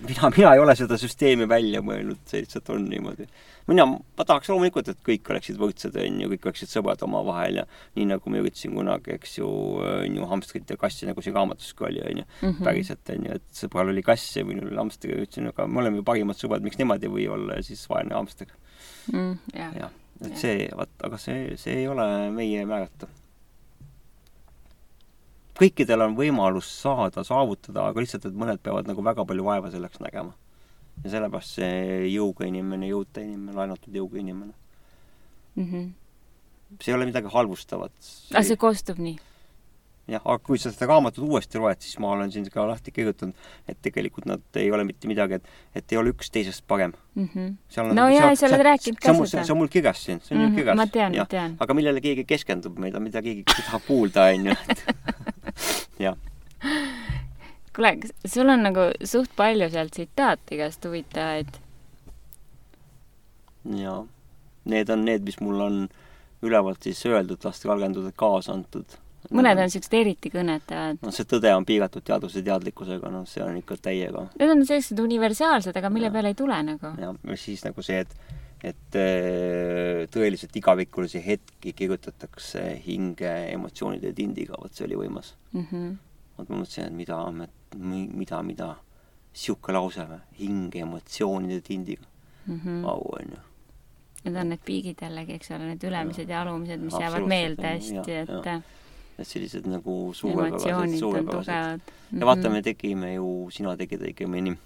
[0.07, 3.27] mina, mina ei ole seda süsteemi välja mõelnud, see lihtsalt on niimoodi.
[3.67, 7.65] mina, ma tahaks loomulikult, et kõik oleksid võrdsed, on ju, kõik oleksid sõbrad omavahel ja
[7.97, 9.49] nii nagu ma üritasin kunagi, eks ju,
[9.81, 12.63] on ju, hamstrit ja kassi, nagu siin raamatuski oli, on ju, mhm.
[12.69, 15.83] päriselt, on ju, et sõbral oli kass ja minul oli hamster ja ütlesin, aga me
[15.83, 18.51] oleme ju parimad sõbrad, miks nemad ei või olla ja siis vaene hamster
[19.13, 19.37] mm,.
[19.57, 19.93] jah ja,,
[20.23, 23.09] et see, vaat, aga see, see ei ole meie määrata
[25.57, 30.01] kõikidel on võimalus saada, saavutada, aga lihtsalt, et mõned peavad nagu väga palju vaeva selleks
[30.03, 30.35] nägema.
[31.03, 34.53] ja sellepärast see jõuga inimene, jõuta inimene, laenatud jõuga inimene
[35.55, 35.65] mm.
[35.65, 35.89] -hmm.
[36.81, 37.93] see ei ole midagi halvustavat.
[38.33, 39.17] aga see kostub nii?
[40.07, 43.47] jah, aga kui sa seda raamatut uuesti loed, siis ma olen siin ka lahti kirjutanud,
[43.67, 47.29] et tegelikult nad ei ole mitte midagi, et, et ei ole üks teisest parem mm.
[47.33, 47.93] -hmm.
[47.93, 49.43] no jaa, sa oled rääkinud ka seda.
[49.43, 50.55] see on mul kirjas siin, see on mm -hmm.
[50.55, 50.77] kirjas.
[50.77, 51.57] ma tean, ma tean.
[51.59, 54.85] aga millele keegi keskendub, mida, mida keegi tahab kuulda, on ju, et
[56.05, 56.17] jah.
[57.75, 61.57] kuule, kas sul on nagu suht palju seal tsitaate igast huvitavaid?
[63.75, 64.05] jaa.
[64.67, 65.83] Need on need, mis mul on
[66.43, 68.97] ülevalt siis öeldud, lastevalgendused kaasa antud.
[69.33, 70.99] mõned on siuksed eriti kõnetavad.
[71.03, 74.27] noh, see tõde on piiratud teadvuse teadlikkusega, noh, see on ikka täiega.
[74.39, 76.13] Need on sellised universaalsed, aga mille ja.
[76.15, 76.93] peale ei tule nagu.
[77.01, 78.15] jah, siis nagu see, et
[78.65, 85.65] et äh, tõeliselt igavikulisi hetki kirjutatakse hinge emotsioonide tindiga, vot see oli võimas mm.
[85.69, 85.91] -hmm.
[86.37, 87.19] vot ma mõtlesin, et mida,
[87.77, 88.69] mida, mida,
[89.37, 92.05] sihuke lause või, hinge emotsioonide tindiga
[92.45, 92.59] mm.
[92.63, 92.85] -hmm.
[92.85, 93.43] au, on ju.
[94.23, 97.67] Need on need piigid jällegi, eks ole, need ülemised ja, ja alumised, mis jäävad meelde
[97.67, 98.61] hästi, et ja.
[99.17, 101.53] et sellised nagu suurepärased, suurepärased.
[101.53, 101.77] ja
[102.11, 102.25] mhm.
[102.25, 104.57] vaata, me tegime ju, sina tegid õigemini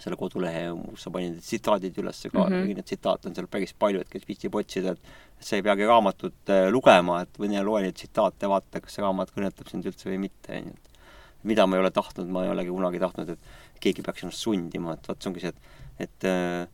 [0.00, 2.76] selle kodulehe, kus sa panid need tsitaadid üles ka mm, -hmm.
[2.78, 6.52] neid tsitaate on seal päris palju, et kes viitsib otsida, et sa ei peagi raamatut
[6.54, 10.18] äh, lugema, et mine loe neid tsitaate, vaata, kas see raamat kõnetab sind üldse või
[10.26, 10.76] mitte, on ju.
[10.76, 14.46] et mida ma ei ole tahtnud, ma ei olegi kunagi tahtnud, et keegi peaks ennast
[14.46, 16.66] sundima, et vot see ongi see, et, et äh,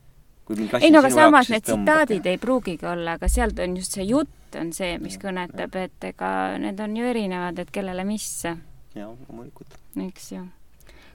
[0.44, 3.76] kui mingi asi ei no aga samas need tsitaadid ei pruugigi olla, aga sealt on
[3.80, 7.70] just see jutt on see, mis ja, kõnetab, et ega need on ju erinevad, et
[7.72, 8.28] kellele mis.
[8.44, 9.76] jaa, loomulikult.
[10.06, 10.46] eks ju.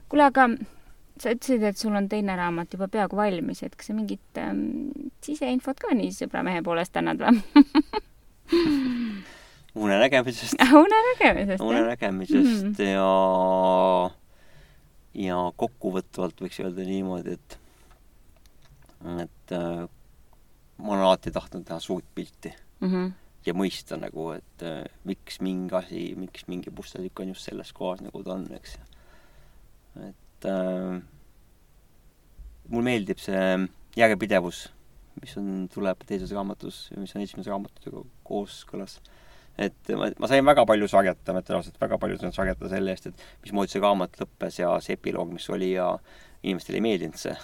[0.08, 0.48] kuule, aga
[1.20, 4.90] sa ütlesid, et sul on teine raamat juba peaaegu valmis, et kas sa mingit ähm,
[5.24, 7.38] siseinfot ka nii sõbramehe poolest annad või?
[9.84, 13.10] Unenägemisest unenägemisest, unenägemisest mm ja,
[15.26, 17.58] ja kokkuvõtvalt võiks öelda niimoodi, et,
[19.24, 19.84] et äh,
[20.78, 22.54] ma olen alati tahtnud teha suurt pilti.
[22.80, 22.90] Mm.
[22.90, 23.12] -hmm
[23.44, 28.00] ja mõista nagu, et äh, miks mingi asi, miks mingi pusletükk on just selles kohas,
[28.00, 28.78] nagu ta on, eks.
[30.00, 31.00] et et äh,
[32.68, 33.42] mulle meeldib see
[33.96, 34.66] järjepidevus,
[35.22, 38.98] mis on, tuleb teises raamatus, mis on esimese raamatutega kooskõlas.
[39.58, 42.94] et ma, ma sain väga palju sarjata, ma ütlen ausalt, väga palju sain sarjata selle
[42.94, 45.92] eest, et mismoodi see raamat lõppes ja see epiloog, mis oli ja
[46.42, 47.36] inimestele ei meeldinud see.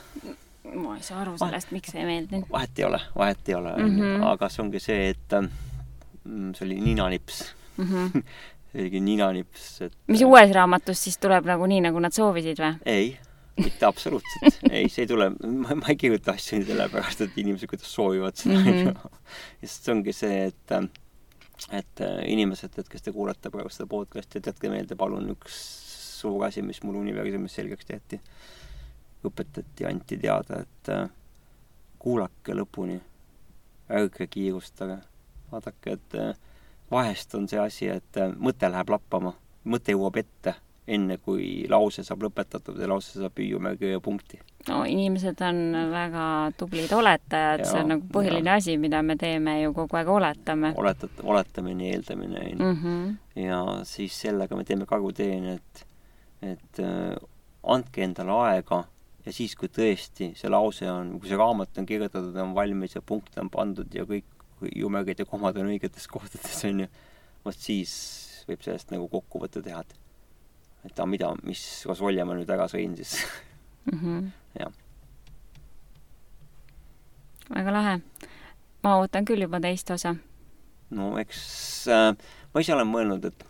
[0.75, 2.51] ma ei saa aru sellest, miks ei meeldinud.
[2.51, 4.27] vahet ei ole, vahet ei ole mm, -hmm.
[4.33, 7.45] aga see ongi see, et mm, see oli ninanips
[7.77, 7.87] mm.
[7.87, 8.23] -hmm.
[8.75, 12.79] oligi ninanips, et mis uues raamatus siis tuleb nagu nii, nagu nad soovisid või?
[12.91, 13.13] ei,
[13.59, 17.93] mitte absoluutselt ei, see ei tule, ma, ma ei kirjuta asju sellepärast, et inimesed kuidas
[17.93, 19.21] soovivad seda mm, -hmm.
[19.65, 20.77] sest see ongi see, et
[21.69, 25.59] et äh, inimesed, et kes te kuulate praegu seda podcast'i, jätke meelde palun üks
[26.21, 28.21] suur asi, mis mul universumis selgeks tehti.
[29.21, 31.09] õpetati, anti teada, et äh,
[32.01, 32.95] kuulake lõpuni,
[33.93, 34.97] ärge kiirustage,
[35.51, 36.31] vaadake, et äh,
[36.91, 39.33] vahest on see asi, et äh, mõte läheb lappama,
[39.71, 40.55] mõte jõuab ette,
[40.91, 44.41] enne kui lause saab lõpetatud ja lause saab hüüumärgi punkti.
[44.69, 45.61] no inimesed on
[45.93, 46.25] väga
[46.59, 48.59] tublid oletajad, see on nagu põhiline ja.
[48.59, 50.73] asi, mida me teeme ju kogu aeg oletame.
[50.77, 52.73] oletat-, oletamine, eeldamine, on ju.
[52.73, 53.19] Mhm.
[53.47, 55.87] ja siis sellega me teeme karuteene, et,
[56.55, 57.15] et äh,
[57.63, 58.85] andke endale aega
[59.27, 63.03] ja siis, kui tõesti see lause on, kui see raamat on kirjutatud, on valmis ja
[63.05, 64.40] punkte on pandud ja kõik
[64.77, 66.89] jumegid ja komad on õigetes kohtades, on ju,
[67.45, 67.93] vot siis
[68.49, 69.99] võib sellest nagu kokkuvõtte teha, et
[70.81, 73.19] et aga mida, mis rosolje ma nüüd ära sõin siis
[73.91, 73.99] mm.
[73.99, 74.31] -hmm.
[74.61, 74.73] jah.
[77.51, 78.01] väga lahe.
[78.83, 80.15] ma ootan küll juba teist osa.
[80.91, 82.17] no eks äh,
[82.55, 83.47] ma ise olen mõelnud, et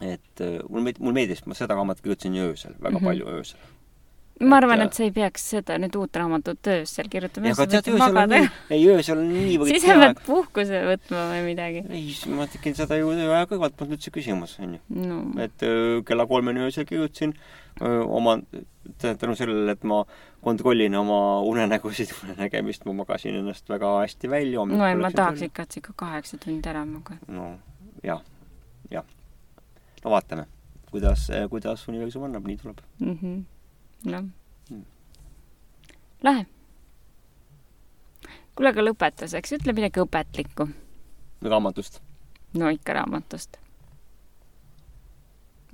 [0.00, 3.08] et äh, mul meeldis, mulle meeldis, ma seda raamatut kirjutasin öösel, väga mm -hmm.
[3.08, 3.71] palju öösel
[4.40, 7.52] ma arvan, et sa ei peaks seda nüüd uut raamatut öösel kirjutama.
[7.52, 11.42] aga tead, öösel on nii, ei öösel on niivõrd siis sa pead puhkuse võtma või
[11.50, 11.82] midagi.
[11.92, 15.20] ei, ma tegin seda ju ööaja kõrvalt, polnud üldse küsimus, onju no..
[15.42, 17.36] et öö, kella kolmeni öösel kirjutasin
[17.80, 18.38] oma,
[19.00, 20.02] tänu sellele, et ma
[20.44, 24.66] kontrollin oma unenägusid, unenägemist, ma magasin ennast väga hästi välja.
[24.66, 27.22] no ei, ma tahaks ikka, et sa ikka kaheksa tundi ära magad.
[27.28, 27.54] no
[28.04, 28.24] jah,
[28.90, 29.06] jah.
[30.02, 30.48] no vaatame,
[30.90, 33.18] kuidas, kuidas universum annab, nii tuleb mm.
[33.18, 33.42] -hmm
[34.04, 34.28] noh
[34.68, 34.84] hmm..
[36.22, 36.46] Lahe.
[38.56, 40.68] kuule, aga lõpetuseks ütle midagi õpetlikku.
[41.42, 42.00] raamatust?
[42.58, 43.58] no ikka raamatust.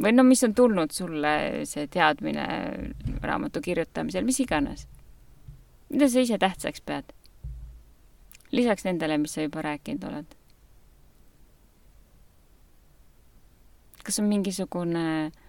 [0.03, 1.35] või no mis on tulnud sulle
[1.69, 2.49] see teadmine
[3.23, 4.87] raamatu kirjutamisel, mis iganes.
[5.89, 7.13] mida sa ise tähtsaks pead?
[8.53, 10.39] lisaks nendele, mis sa juba rääkinud oled.
[14.05, 15.48] kas on mingisugune äh,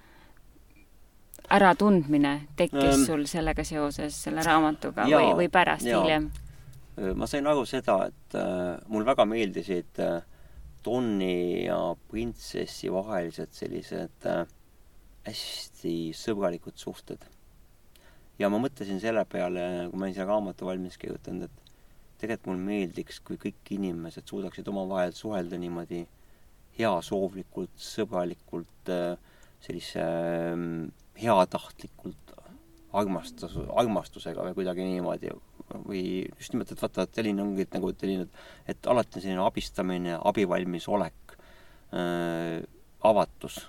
[1.50, 6.30] äratundmine tekkis ähm, sul sellega seoses selle raamatuga jaa, või, või pärast hiljem?
[7.16, 10.20] ma sain aru seda, et äh, mul väga meeldisid äh,
[10.86, 11.80] Donni ja
[12.12, 14.45] printsessi vahelised sellised äh,
[15.28, 17.24] hästi sõbralikud suhted.
[18.39, 21.74] ja ma mõtlesin selle peale, kui ma olin selle raamatu valmis kirjutanud, et
[22.20, 26.06] tegelikult mulle meeldiks, kui kõik inimesed suudaksid omavahel suhelda niimoodi
[26.80, 29.29] heasoovlikult, sõbralikult, äh,
[29.66, 30.66] sellise äh,
[31.20, 32.36] heatahtlikult
[32.93, 35.34] armastus, armastusega või kuidagi niimoodi
[35.86, 38.26] või just nimelt, et vaata, et selline ongi, et nagu selline,
[38.70, 41.36] et alati selline abistamine, abivalmisolek
[41.93, 42.64] äh,,
[43.05, 43.62] avatus,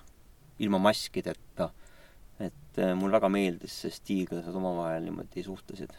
[0.60, 1.70] ilma maskideta,
[2.40, 5.92] et äh, mulle väga meeldis see stiil, kuidas nad omavahel niimoodi suhtlesid.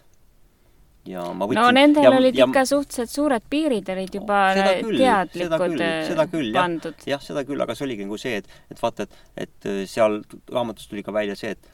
[1.09, 4.97] Ja ma võtsin no nendel ja, olid ja, ikka suhteliselt suured piirid olid juba küll,
[5.01, 5.75] teadlikud
[6.11, 6.97] seda küll, pandud.
[7.01, 9.81] jah, jah, seda küll, aga see oligi nagu see, et, et vaata, et, et äh,
[9.89, 10.19] seal
[10.51, 11.71] raamatus tuli ka välja see, et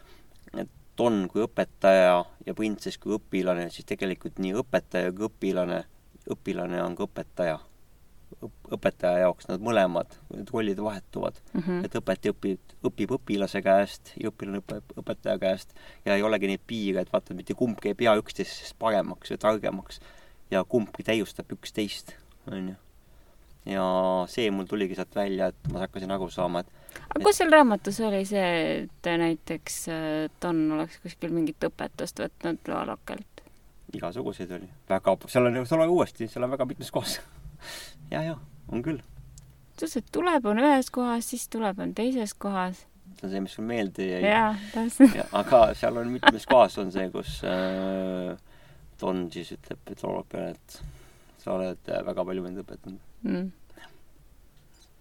[0.56, 2.16] et Don kui õpetaja
[2.48, 5.84] ja printsess kui õpilane, siis tegelikult nii õpetaja kui õpilane,
[6.34, 7.60] õpilane on ka õpetaja.
[8.46, 11.62] Õpetaja jaoks nad mõlemad, need rollid vahetuvad mm.
[11.62, 11.86] -hmm.
[11.86, 15.74] et õpetaja õpib, õpib õpilase käest ja õpilane õpib õpetaja käest
[16.06, 20.02] ja ei olegi neid piire, et vaata, mitte kumbki ei pea üksteisest paremaks ja targemaks
[20.52, 22.14] ja kumbki täiustab üksteist,
[22.52, 22.76] on ju.
[23.74, 23.88] ja
[24.30, 28.00] see mul tuligi sealt välja, et ma hakkasin aru saama, et aga kus seal raamatus
[28.06, 29.82] oli see, et näiteks
[30.42, 33.44] Don oleks kuskil mingit õpetust võtnud loolokalt?
[33.98, 37.20] igasuguseid oli, väga, seal on, seal on uuesti, seal on väga mitmes kohas
[38.12, 38.36] ja, ja
[38.72, 39.02] on küll.
[39.78, 42.86] sa ütlesid, et tuleb on ühes kohas, siis tuleb on teises kohas.
[43.18, 44.34] see on see, mis sul meelde jäi.
[45.42, 48.36] aga seal on mitmes kohas on see, kus äh,
[48.98, 50.82] Don siis ütleb loolo peale, et
[51.44, 53.50] sa oled väga palju mind õpetanud mm..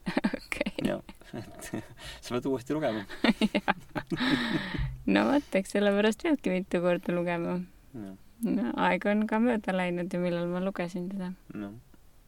[0.36, 0.72] okei.
[0.84, 1.70] jah et
[2.22, 3.02] sa pead uuesti lugema
[5.14, 7.58] no vot, eks sellepärast peabki mitu korda lugema.
[7.96, 11.32] no aeg on ka mööda läinud ja millal ma lugesin teda.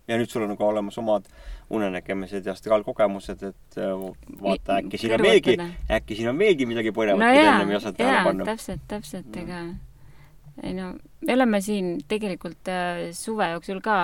[0.09, 1.27] Ja nüüd sul on ka olemas omad
[1.71, 4.07] unenägemised ja astraalkogemused, et äh,
[4.43, 5.57] vaata, äkki siin on veelgi,
[5.99, 8.49] äkki siin on veelgi midagi põnevat no, mida ennem ei osanud tähele panna.
[8.49, 9.61] täpselt, täpselt no., ega
[10.63, 10.89] ei no,
[11.27, 13.99] me oleme siin tegelikult äh, suve jooksul ka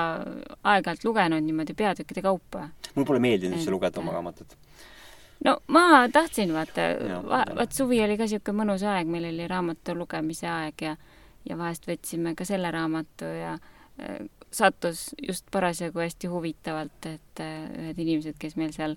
[0.63, 2.69] aeg-ajalt lugenud niimoodi peatükkide kaupa.
[2.95, 4.55] mul pole meeldinud üldse lugeda oma raamatut
[5.45, 6.93] no ma tahtsin vaata,
[7.27, 10.97] vaat suvi oli ka niisugune mõnus aeg, meil oli raamatu lugemise aeg ja
[11.45, 14.21] ja vahest võtsime ka selle raamatu ja äh,
[14.55, 18.97] sattus just parasjagu hästi huvitavalt, et äh, ühed inimesed, kes meil seal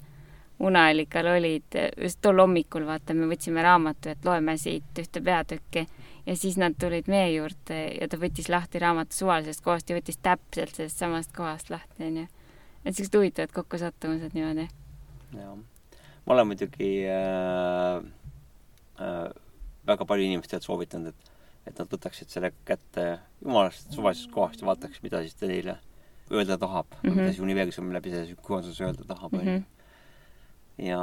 [0.64, 5.86] uneallikal olid, just tol hommikul vaata, me võtsime raamatu, et loeme siit ühte peatükki
[6.26, 10.18] ja siis nad tulid meie juurde ja ta võttis lahti raamatu suvalisest kohast ja võttis
[10.18, 12.28] täpselt sellest samast kohast lahti, onju.
[12.86, 14.70] et siuksed huvitavad kokkusattumused niimoodi.
[15.38, 15.58] jah
[16.28, 18.04] ma olen muidugi äh,
[19.00, 19.30] äh,
[19.88, 21.27] väga palju inimestele soovitanud, et
[21.68, 25.78] et nad võtaksid selle kätte jumalast suvalisest kohast ja vaataks, mida siis ta neile
[26.32, 27.16] öelda tahab mm, -hmm.
[27.16, 29.48] mida siis universum läbi selle sünkroonsuse öelda tahab, Mhm.
[29.48, 29.64] onju.
[30.78, 31.00] ja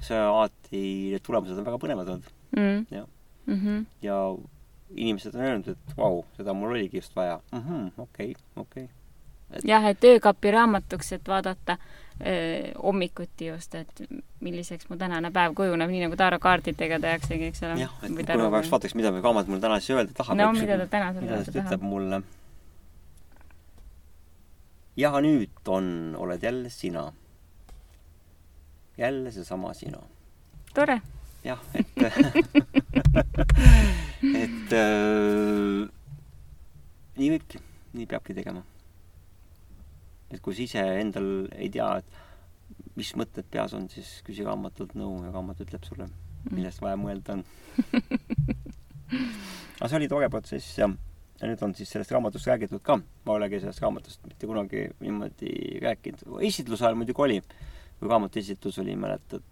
[0.00, 0.82] see alati,
[1.12, 2.86] need tulemused on väga põnevad olnud mm.
[2.90, 3.06] Jah.
[3.48, 3.84] -hmm.
[4.02, 4.16] ja
[4.96, 7.40] inimesed on öelnud, et vau, seda mul oligi just vaja.
[7.98, 8.88] okei, okei.
[9.52, 11.76] Et- jah, et öökapi raamatuks, et vaadata
[12.82, 14.02] hommikuti just, et
[14.40, 17.78] milliseks mu tänane päev kujuneb, nii nagu Taaro kaarditega tehaksegi, eks ole.
[17.80, 20.38] jah, et kui ma peaks vaataks, mida raamat mulle täna siis öelda tahab.
[20.38, 21.88] no mida ta täna sulle öelda ta ütleb tahab?
[21.94, 22.22] mulle.
[24.96, 25.86] ja nüüd on,
[26.18, 27.12] oled jälle sina.
[28.98, 29.98] jälle seesama sina.
[30.74, 31.00] tore.
[31.44, 31.86] jah, et
[34.44, 35.88] et äh,
[37.18, 37.60] nii võibki,
[37.98, 38.62] nii peabki tegema.
[40.32, 44.96] Et kui sa ise endal ei tea, et mis mõtted peas on, siis küsi raamatult
[44.98, 46.08] nõu ja raamat ütleb sulle,
[46.50, 47.44] millest vaja mõelda on.
[49.78, 50.88] aga see oli tore protsess ja,
[51.40, 52.98] ja nüüd on siis sellest raamatust räägitud ka.
[52.98, 55.52] ma ei olegi sellest raamatust mitte kunagi niimoodi
[55.84, 56.40] rääkinud.
[56.48, 57.42] esitluse ajal muidugi oli
[58.02, 59.44] kui raamatu esitlus oli, mäletad?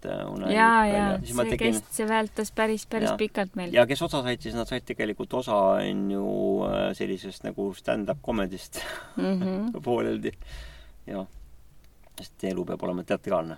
[0.50, 1.60] jaa, jaa, see tegin...
[1.60, 3.16] kest-, see vältas päris, päris ja.
[3.20, 3.70] pikalt meil.
[3.76, 6.24] ja kes osa said, siis nad said tegelikult osa, on ju,
[6.98, 8.80] sellisest nagu stand-up comedist
[9.14, 9.70] mm -hmm.
[9.86, 10.34] pooleldi.
[11.10, 11.26] Jah,
[12.18, 13.56] sest elu peab olema teatraalne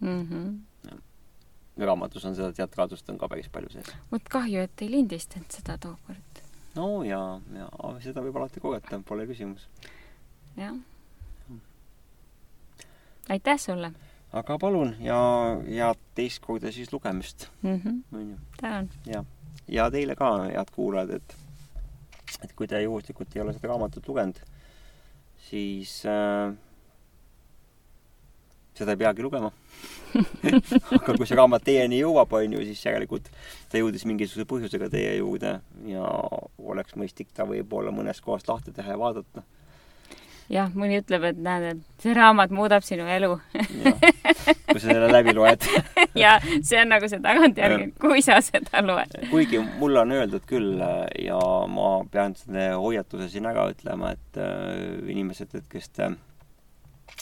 [0.00, 0.22] mm.
[0.28, 1.00] -hmm.
[1.86, 3.92] raamatus on seda teatraalsust on ka päris palju sees.
[4.12, 6.42] vot kahju, et ei lindistanud seda tookord.
[6.74, 7.68] no ja, ja
[8.00, 9.68] seda võib alati korrata, pole küsimus.
[10.56, 10.74] jah.
[13.28, 13.92] aitäh sulle
[14.34, 15.18] aga palun ja
[15.62, 17.80] head teist korda siis lugemist mm.
[17.80, 18.36] -hmm.
[18.60, 18.90] tänan.
[19.06, 19.24] ja,
[19.68, 21.36] ja teile ka, head kuulajad, et,
[22.42, 24.40] et kui te juhuslikult ei ole seda raamatut lugenud,
[25.48, 26.54] siis äh,
[28.74, 29.50] seda ei peagi lugema.
[31.00, 33.30] Aga kui see raamat teieni jõuab, onju, siis järelikult
[33.70, 35.58] ta jõudis mingisuguse põhjusega teie juurde
[35.90, 36.06] ja
[36.62, 39.44] oleks mõistlik ta võib-olla mõnest kohast lahti teha ja vaadata.
[40.52, 43.30] Jah, mõni ütleb, et näed, et see raamat muudab sinu elu.
[43.54, 45.64] Kui sa selle läbi loed.
[46.14, 49.16] Ja see on nagu see tagantjärgi, kui sa seda loed.
[49.32, 50.78] kuigi mulle on öeldud küll
[51.18, 56.12] ja ma pean selle hoiatuse siin ära ütlema, et äh, inimesed, et kes te,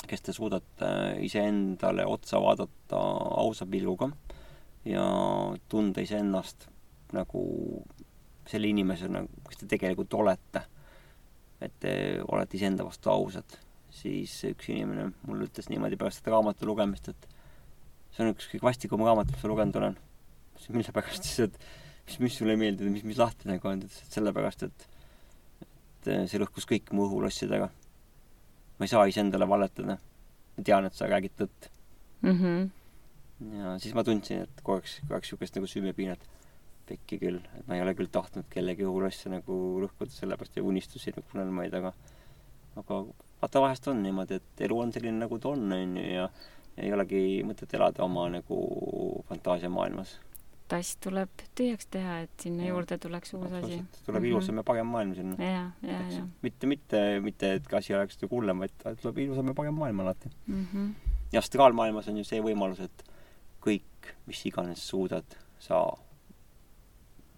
[0.09, 0.91] kes te suudate
[1.25, 3.01] iseendale otsa vaadata
[3.43, 4.11] ausa pilguga
[4.89, 5.05] ja
[5.69, 6.69] tunda iseennast
[7.13, 7.43] nagu
[8.49, 10.65] selle inimesena, kes te tegelikult olete
[11.67, 11.93] et te
[12.29, 13.59] olete iseenda vastu ausad,
[13.93, 17.29] siis üks inimene mulle ütles niimoodi pärast seda raamatu lugemist, et
[18.15, 20.01] see on üks kõige vastikum raamat, mis ma lugenud olen.
[20.69, 21.59] mille pärast siis, et
[22.07, 24.89] mis, mis sulle ei meeldi, mis, mis lahti nagu on, et sellepärast, et
[26.03, 27.69] et see lõhkus kõik mu õhulossidega.
[28.83, 29.99] Ma ei saa iseendale valetada.
[30.57, 31.69] ma tean, et sa räägid tõtt
[32.21, 32.39] mm.
[32.39, 33.59] -hmm.
[33.63, 36.27] ja siis ma tundsin, et korraks, korraks niisugust nagu süümepiinat
[36.89, 39.55] pekki küll, et ma ei ole küll tahtnud kellegi õhulosse nagu
[39.85, 41.95] lõhkuda, sellepärast ja unistusi nagu unelmaid, aga
[42.77, 42.99] aga
[43.41, 46.29] vaata, vahest on niimoodi, et elu on selline, nagu ta on, on ju, ja
[46.83, 48.59] ei olegi mõtet elada oma nagu
[49.29, 50.17] fantaasiamaailmas.
[50.73, 52.73] Tass tuleb tühjaks teha, et sinna ja.
[52.73, 53.79] juurde tuleks uus asi.
[54.07, 54.31] tuleb mm -hmm.
[54.31, 55.37] ilusam ja parem maailm sinna.
[55.45, 56.27] ja, ja, ja.
[56.43, 60.31] mitte, mitte, mitte, et asi oleks nagu hullem, vaid tuleb ilusam ja parem maailm alati
[60.47, 60.67] mm.
[60.67, 60.93] -hmm.
[61.33, 63.05] ja astraalmaailmas on ju see võimalus, et
[63.67, 65.85] kõik, mis iganes suudad, sa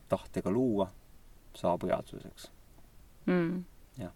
[0.09, 0.89] tahtega luua,
[1.55, 2.51] saab reaalsuseks
[3.27, 3.65] mm..
[3.99, 4.13] jah.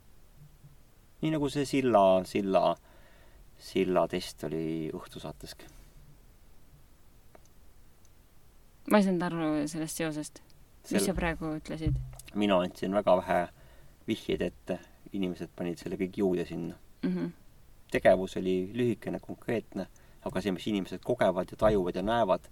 [1.22, 2.76] nii nagu see silla, silla,
[3.58, 5.77] silla test oli õhtusaateski.
[8.90, 10.42] Ma ei saanud aru sellest seosest.
[10.82, 11.06] mis Sel...
[11.10, 11.96] sa praegu ütlesid?
[12.34, 13.40] mina andsin väga vähe
[14.08, 14.78] vihjeid ette,
[15.12, 17.10] inimesed panid selle kõik juurde sinna mm.
[17.10, 17.32] -hmm.
[17.92, 19.88] tegevus oli lühikene, konkreetne,
[20.24, 22.48] aga see, mis inimesed kogevad ja tajuvad ja näevad,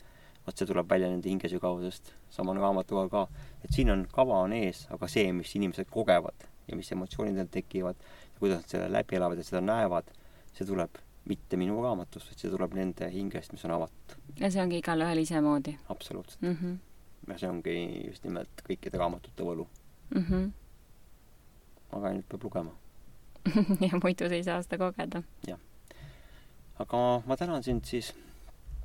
[0.46, 2.12] vot see tuleb välja nende hingesügavusest.
[2.30, 3.28] sama on raamatuga ka,
[3.64, 7.48] et siin on, kava on ees, aga see, mis inimesed kogevad ja mis emotsioonid neil
[7.50, 7.96] tekivad
[8.34, 10.10] ja kuidas nad selle läbi elavad ja seda näevad,
[10.52, 14.16] see tuleb mitte minu raamatust, vaid see tuleb nende hingest, mis on avatud.
[14.40, 15.76] ja see ongi igalühel isemoodi?
[15.88, 16.56] absoluutselt mm.
[16.60, 17.32] -hmm.
[17.32, 19.66] ja see ongi just nimelt kõikide raamatute võlu
[20.14, 20.22] mm.
[20.22, 20.50] -hmm.
[21.98, 22.76] aga ainult peab lugema
[23.86, 25.22] ja muidu sa ei saa seda kogeda.
[25.46, 25.58] jah.
[26.78, 28.14] aga ma tänan sind siis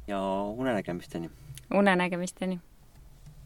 [0.08, 0.20] ja
[0.58, 1.30] unenägemisteni!
[1.74, 2.60] unenägemisteni!